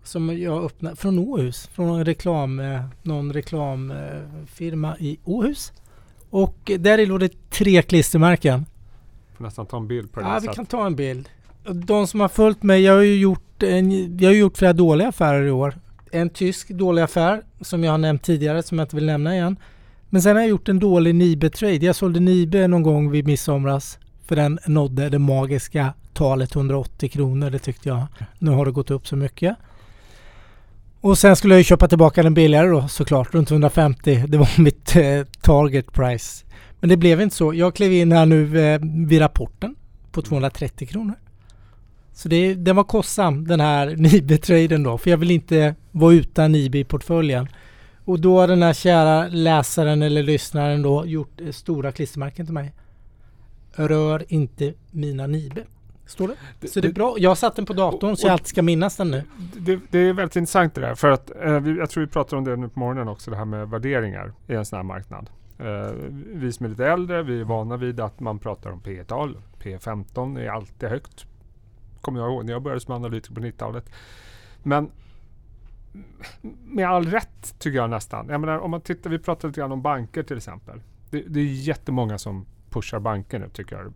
Som 0.03 0.39
jag 0.39 0.65
öppnade 0.65 0.97
från 0.97 1.19
Åhus, 1.19 1.67
från 1.67 1.87
någon, 1.87 2.05
reklam, 2.05 2.61
eh, 2.61 2.85
någon 3.03 3.33
reklamfirma 3.33 4.97
i 4.99 5.19
Åhus. 5.25 5.73
Och 6.31 6.71
där 6.79 6.99
i 6.99 7.07
låg 7.07 7.21
det 7.21 7.51
tre 7.51 7.83
klistermärken. 7.83 8.67
Får 9.37 9.45
nästan 9.45 9.67
ta 9.67 9.77
en 9.77 9.89
bild 9.89 10.13
på 10.13 10.21
det 10.21 10.27
Ja, 10.27 10.35
vi 10.35 10.41
sättet. 10.41 10.57
kan 10.57 10.67
ta 10.67 10.87
en 10.87 10.97
bild. 10.97 11.29
De 11.73 12.07
som 12.07 12.21
har 12.21 12.29
följt 12.29 12.63
mig, 12.63 12.83
jag 12.83 12.93
har 12.93 13.03
ju 13.03 13.17
gjort, 13.17 13.63
en, 13.63 14.19
jag 14.19 14.29
har 14.29 14.35
gjort 14.35 14.57
flera 14.57 14.73
dåliga 14.73 15.09
affärer 15.09 15.43
i 15.47 15.51
år. 15.51 15.75
En 16.11 16.31
tysk 16.31 16.69
dålig 16.69 17.03
affär 17.03 17.43
som 17.61 17.85
jag 17.85 17.91
har 17.91 17.99
nämnt 17.99 18.23
tidigare 18.23 18.63
som 18.63 18.79
jag 18.79 18.85
inte 18.85 18.97
vill 18.97 19.07
nämna 19.07 19.35
igen. 19.35 19.57
Men 20.11 20.23
sen 20.23 20.37
har 20.37 20.43
jag 20.43 20.51
gjort 20.51 20.69
en 20.69 20.79
dålig 20.79 21.15
Nibe-trade. 21.15 21.87
Jag 21.87 21.97
sålde 21.97 22.21
Nibe 22.21 22.69
någon 22.69 22.83
gång 22.83 23.11
vid 23.11 23.27
midsomras 23.27 23.99
för 24.25 24.37
den 24.37 24.59
nådde 24.67 25.09
det 25.09 25.19
magiska 25.19 25.95
talet 26.13 26.57
180 26.57 27.09
kronor. 27.09 27.51
Det 27.51 27.59
tyckte 27.59 27.89
jag. 27.89 28.07
Nu 28.39 28.51
har 28.51 28.65
det 28.67 28.73
gått 28.73 28.91
upp 28.91 29.07
så 29.07 29.17
mycket. 29.17 29.57
Och 31.01 31.19
sen 31.19 31.37
skulle 31.37 31.55
jag 31.55 31.61
ju 31.61 31.65
köpa 31.65 31.89
tillbaka 31.89 32.23
den 32.23 32.35
billigare 32.35 32.69
då 32.69 32.89
såklart, 32.89 33.35
runt 33.35 33.51
150. 33.51 34.25
Det 34.29 34.39
var 34.39 34.49
mitt 34.61 34.97
eh, 34.97 35.23
target 35.43 35.93
price. 35.93 36.45
Men 36.81 36.89
det 36.89 36.97
blev 36.97 37.21
inte 37.21 37.37
så. 37.37 37.55
Jag 37.55 37.75
klev 37.75 37.93
in 37.93 38.13
här 38.13 38.27
nu 38.27 38.61
eh, 38.61 38.81
vid 38.83 39.21
rapporten 39.21 39.77
på 40.13 40.23
230 40.23 40.89
kronor. 40.89 41.15
Så 42.13 42.29
det, 42.29 42.55
den 42.55 42.77
var 42.77 42.85
kostsam 42.85 43.47
den 43.47 43.61
här 43.61 43.87
Nibe-traden 43.97 44.83
då. 44.83 44.99
För 44.99 45.11
jag 45.11 45.17
vill 45.17 45.31
inte 45.31 45.75
vara 45.93 46.15
utan 46.15 46.53
Nibe 46.53 46.79
i 46.79 46.85
portföljen. 46.85 47.49
Och 48.05 48.21
då 48.21 48.41
har 48.41 48.49
den 48.49 48.63
här 48.63 48.73
kära 48.73 49.29
läsaren 49.29 50.03
eller 50.03 50.23
lyssnaren 50.23 50.83
då 50.83 51.07
gjort 51.07 51.41
eh, 51.41 51.51
stora 51.51 51.93
klistermärken 51.93 52.47
till 52.47 52.55
mig. 52.55 52.73
Rör 53.77 54.25
inte 54.29 54.75
mina 54.91 55.27
Nibe. 55.27 55.65
Står 56.07 56.29
det? 56.61 56.69
Så 56.69 56.81
det 56.81 56.89
är 56.89 56.93
bra. 56.93 57.17
Jag 57.19 57.31
har 57.31 57.35
satt 57.35 57.57
den 57.57 57.67
på 57.67 57.73
datorn 57.73 58.17
så 58.17 58.27
jag 58.27 58.33
alltid 58.33 58.47
ska 58.47 58.63
minnas 58.63 58.97
den 58.97 59.11
nu. 59.11 59.23
det, 59.57 59.81
det 59.91 59.99
är 59.99 60.13
väldigt 60.13 60.37
intressant 60.37 60.75
det 60.75 60.81
där. 60.81 60.95
För 60.95 61.11
att 61.11 61.31
eh, 61.31 61.61
vi, 61.61 61.79
jag 61.79 61.91
tror 61.91 62.05
vi 62.05 62.11
pratade 62.11 62.37
om 62.37 62.45
det 62.45 62.57
nu 62.57 62.69
på 62.69 62.81
morgonen 62.81 63.09
också, 63.09 63.31
det 63.31 63.37
här 63.37 63.45
med 63.45 63.71
värderingar 63.71 64.33
i 64.47 64.55
en 64.55 64.65
sån 64.65 64.77
här 64.77 64.83
marknad. 64.83 65.31
Eh, 65.59 65.93
vi 66.35 66.53
som 66.53 66.67
är 66.67 66.71
lite 66.71 66.87
äldre, 66.87 67.23
vi 67.23 67.41
är 67.41 67.45
vana 67.45 67.77
vid 67.77 68.01
att 68.01 68.21
man 68.21 68.39
pratar 68.39 68.71
om 68.71 68.81
P 68.81 69.05
tal 69.05 69.37
P15 69.63 70.41
är 70.41 70.49
alltid 70.49 70.89
högt. 70.89 71.27
Kommer 72.01 72.21
jag 72.21 72.33
ihåg 72.33 72.45
när 72.45 72.53
jag 72.53 72.63
började 72.63 72.81
som 72.81 72.95
analytiker 72.95 73.35
på 73.35 73.41
90-talet. 73.41 73.91
Men 74.63 74.91
med 76.65 76.89
all 76.89 77.07
rätt 77.07 77.59
tycker 77.59 77.79
jag 77.79 77.91
nästan. 77.91 78.29
Jag 78.29 78.41
menar, 78.41 78.59
om 78.59 78.71
man 78.71 78.81
tittar, 78.81 79.11
vi 79.11 79.19
pratade 79.19 79.47
lite 79.49 79.61
grann 79.61 79.73
om 79.73 79.83
banker 79.83 80.23
till 80.23 80.37
exempel. 80.37 80.81
Det, 81.11 81.21
det 81.21 81.41
är 81.41 81.45
jättemånga 81.45 82.19
som 82.19 82.47
pushar 82.75 83.01
banker 83.01 83.39
nu 83.39 83.49
tycker 83.49 83.77
jag. 83.77 83.93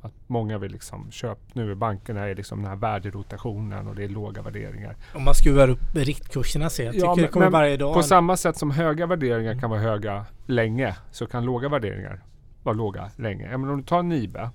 Att 0.00 0.12
många 0.26 0.58
vill 0.58 0.72
liksom 0.72 1.10
köpa, 1.10 1.40
nu 1.52 1.70
är 1.70 1.74
bankerna 1.74 2.20
är 2.28 2.34
liksom 2.34 2.58
den 2.62 2.68
här 2.68 2.76
värderotationen 2.76 3.88
och 3.88 3.94
det 3.94 4.04
är 4.04 4.08
låga 4.08 4.42
värderingar. 4.42 4.96
Om 5.14 5.24
man 5.24 5.34
skruvar 5.34 5.68
upp 5.68 5.78
riktkurserna 5.94 6.70
ser 6.70 6.84
jag. 6.84 6.94
Ja, 6.94 7.14
men- 7.14 7.22
det 7.24 7.28
kommer 7.28 7.46
men 7.46 7.52
varje 7.52 7.76
dag. 7.76 7.94
På 7.94 8.02
samma 8.02 8.36
sätt 8.36 8.56
som 8.56 8.70
höga 8.70 9.06
värderingar 9.06 9.60
kan 9.60 9.70
vara 9.70 9.80
höga 9.80 10.26
länge 10.46 10.96
så 11.10 11.26
kan 11.26 11.44
låga 11.44 11.68
värderingar 11.68 12.22
vara 12.62 12.76
låga 12.76 13.10
länge. 13.16 13.50
Jag 13.50 13.60
menar, 13.60 13.72
om 13.72 13.80
du 13.80 13.86
tar 13.86 14.02
Nibe, 14.02 14.50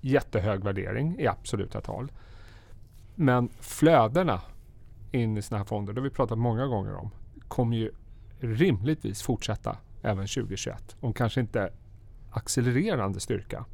jättehög 0.00 0.64
värdering 0.64 1.16
i 1.18 1.26
absoluta 1.26 1.80
tal. 1.80 2.12
Men 3.14 3.48
flödena 3.60 4.40
in 5.12 5.36
i 5.36 5.42
sådana 5.42 5.58
här 5.58 5.64
fonder, 5.68 5.92
det 5.92 6.00
har 6.00 6.04
vi 6.04 6.10
pratat 6.10 6.38
många 6.38 6.66
gånger 6.66 6.94
om, 6.94 7.10
kommer 7.48 7.76
ju 7.76 7.90
rimligtvis 8.40 9.22
fortsätta 9.22 9.76
även 10.02 10.26
2021. 10.26 10.96
Om 11.00 11.12
kanske 11.12 11.40
inte 11.40 11.70
accelererande 12.30 13.20
styrka. 13.20 13.64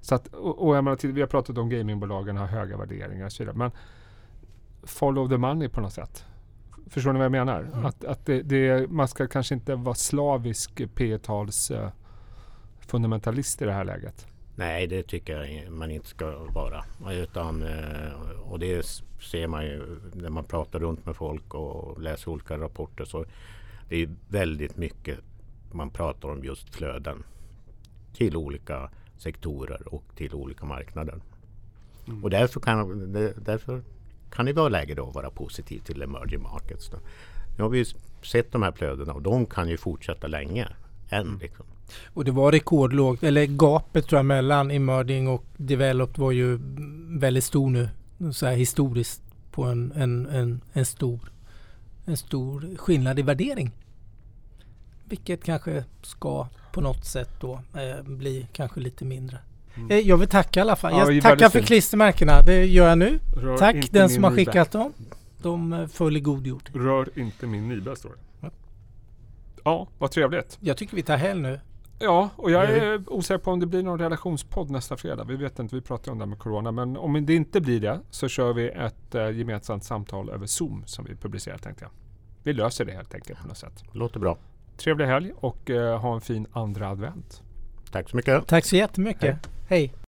Så 0.00 0.14
att, 0.14 0.26
och, 0.26 0.66
och 0.66 0.76
jag 0.76 0.84
menar, 0.84 1.08
vi 1.12 1.20
har 1.20 1.28
pratat 1.28 1.58
om 1.58 1.68
gamingbolagen 1.68 2.36
har 2.36 2.46
höga 2.46 2.76
värderingar 2.76 3.26
och 3.26 3.32
så 3.32 3.42
vidare. 3.42 3.56
Men 3.56 3.70
follow 4.82 5.28
the 5.28 5.36
money 5.36 5.68
på 5.68 5.80
något 5.80 5.92
sätt. 5.92 6.24
Förstår 6.86 7.12
ni 7.12 7.18
vad 7.18 7.24
jag 7.24 7.32
menar? 7.32 7.60
Mm. 7.60 7.86
Att, 7.86 8.04
att 8.04 8.26
det, 8.26 8.42
det, 8.42 8.90
man 8.90 9.08
ska 9.08 9.26
kanske 9.26 9.54
inte 9.54 9.74
vara 9.74 9.94
slavisk 9.94 10.82
P 10.94 11.18
tals 11.18 11.70
eh, 11.70 11.88
fundamentalist 12.80 13.62
i 13.62 13.64
det 13.64 13.72
här 13.72 13.84
läget. 13.84 14.26
Nej, 14.56 14.86
det 14.86 15.02
tycker 15.02 15.42
jag 15.42 15.72
man 15.72 15.90
inte 15.90 16.08
ska 16.08 16.38
vara. 16.38 16.84
Utan, 17.10 17.62
eh, 17.62 18.40
och 18.42 18.58
det 18.58 18.86
ser 19.20 19.46
man 19.46 19.64
ju 19.64 20.00
när 20.12 20.30
man 20.30 20.44
pratar 20.44 20.78
runt 20.78 21.06
med 21.06 21.16
folk 21.16 21.54
och 21.54 22.00
läser 22.00 22.30
olika 22.30 22.58
rapporter. 22.58 23.04
Så 23.04 23.24
det 23.88 23.96
är 24.02 24.08
väldigt 24.28 24.76
mycket 24.76 25.18
man 25.72 25.90
pratar 25.90 26.28
om 26.28 26.44
just 26.44 26.74
flöden 26.74 27.22
till 28.12 28.36
olika 28.36 28.90
sektorer 29.18 29.94
och 29.94 30.04
till 30.16 30.34
olika 30.34 30.66
marknader. 30.66 31.20
Mm. 32.08 32.24
Och 32.24 32.30
därför 32.30 32.60
kan, 32.60 33.12
därför 33.36 33.82
kan 34.30 34.46
det 34.46 34.52
vara 34.52 34.68
läge 34.68 34.94
då 34.94 35.08
att 35.08 35.14
vara 35.14 35.30
positiv 35.30 35.78
till 35.78 36.02
emerging 36.02 36.42
markets. 36.42 36.90
Då. 36.90 36.98
Nu 37.56 37.62
har 37.62 37.70
vi 37.70 37.84
sett 38.22 38.52
de 38.52 38.62
här 38.62 38.72
flödena 38.72 39.12
och 39.12 39.22
de 39.22 39.46
kan 39.46 39.68
ju 39.68 39.76
fortsätta 39.76 40.26
länge 40.26 40.68
än. 41.08 41.38
Liksom. 41.40 41.66
Och 42.14 42.24
det 42.24 42.30
var 42.30 42.52
rekordlågt, 42.52 43.22
eller 43.22 43.44
gapet 43.46 44.06
tror 44.06 44.18
jag 44.18 44.26
mellan 44.26 44.70
emerging 44.70 45.28
och 45.28 45.44
developed 45.56 46.18
var 46.18 46.32
ju 46.32 46.58
väldigt 47.18 47.44
stor 47.44 47.70
nu. 47.70 47.88
Så 48.32 48.46
här 48.46 48.56
historiskt 48.56 49.22
på 49.50 49.64
en, 49.64 49.92
en, 49.92 50.26
en, 50.26 50.60
en, 50.72 50.86
stor, 50.86 51.32
en 52.06 52.16
stor 52.16 52.76
skillnad 52.76 53.18
i 53.18 53.22
värdering. 53.22 53.70
Vilket 55.10 55.44
kanske 55.44 55.84
ska 56.02 56.48
på 56.72 56.80
något 56.80 57.04
sätt 57.04 57.30
då 57.40 57.52
eh, 57.52 58.02
bli 58.04 58.46
kanske 58.52 58.80
lite 58.80 59.04
mindre. 59.04 59.38
Mm. 59.76 59.90
Eh, 59.90 59.98
Jag 59.98 60.16
vill 60.16 60.28
tacka 60.28 60.60
i 60.60 60.62
alla 60.62 60.76
fall. 60.76 60.92
Ja, 60.92 61.12
jag 61.12 61.22
tackar 61.22 61.48
för 61.48 61.60
klistermärkena. 61.60 62.42
Det 62.42 62.64
gör 62.64 62.88
jag 62.88 62.98
nu. 62.98 63.20
Rör 63.36 63.56
Tack 63.58 63.90
den 63.90 64.08
som 64.08 64.24
har 64.24 64.30
skickat 64.30 64.72
dem. 64.72 64.92
De 65.42 65.72
eh, 65.72 65.86
följer 65.86 66.22
god 66.22 66.46
jord. 66.46 66.70
Rör 66.74 67.08
inte 67.18 67.46
min 67.46 67.68
Nibe 67.68 67.96
står 67.96 68.08
det. 68.10 68.16
Ja. 68.40 68.50
Ja, 69.64 69.86
vad 69.98 70.10
trevligt. 70.10 70.58
Jag 70.60 70.76
tycker 70.76 70.96
vi 70.96 71.02
tar 71.02 71.16
helg 71.16 71.40
nu. 71.40 71.60
Ja, 71.98 72.28
och 72.36 72.50
jag 72.50 72.64
Ja, 72.64 72.68
är 72.68 73.12
osäker 73.12 73.38
på 73.38 73.50
om 73.50 73.60
det 73.60 73.66
blir 73.66 73.82
någon 73.82 73.98
relationspodd 73.98 74.70
nästa 74.70 74.96
fredag. 74.96 75.24
Vi 75.24 75.36
vet 75.36 75.58
inte, 75.58 75.74
vi 75.76 75.80
pratar 75.82 76.12
om 76.12 76.18
det 76.18 76.24
här 76.24 76.30
med 76.30 76.38
Corona. 76.38 76.72
Men 76.72 76.96
om 76.96 77.26
det 77.26 77.34
inte 77.34 77.60
blir 77.60 77.80
det 77.80 78.00
så 78.10 78.28
kör 78.28 78.52
vi 78.52 78.68
ett 78.68 79.14
eh, 79.14 79.30
gemensamt 79.30 79.84
samtal 79.84 80.30
över 80.30 80.46
Zoom 80.46 80.82
som 80.86 81.04
vi 81.04 81.16
publicerar 81.16 81.58
tänkte 81.58 81.84
jag. 81.84 81.90
Vi 82.42 82.52
löser 82.52 82.84
det 82.84 82.92
helt 82.92 83.14
enkelt 83.14 83.40
på 83.40 83.48
något 83.48 83.58
sätt. 83.58 83.84
Låter 83.92 84.20
bra. 84.20 84.38
Trevlig 84.80 85.06
helg 85.06 85.32
och 85.36 85.70
eh, 85.70 86.00
ha 86.00 86.14
en 86.14 86.20
fin 86.20 86.46
andra 86.52 86.88
advent. 86.88 87.42
Tack 87.90 88.10
så 88.10 88.16
mycket. 88.16 88.46
Tack 88.46 88.64
så 88.64 88.76
jättemycket. 88.76 89.50
Hej. 89.68 89.92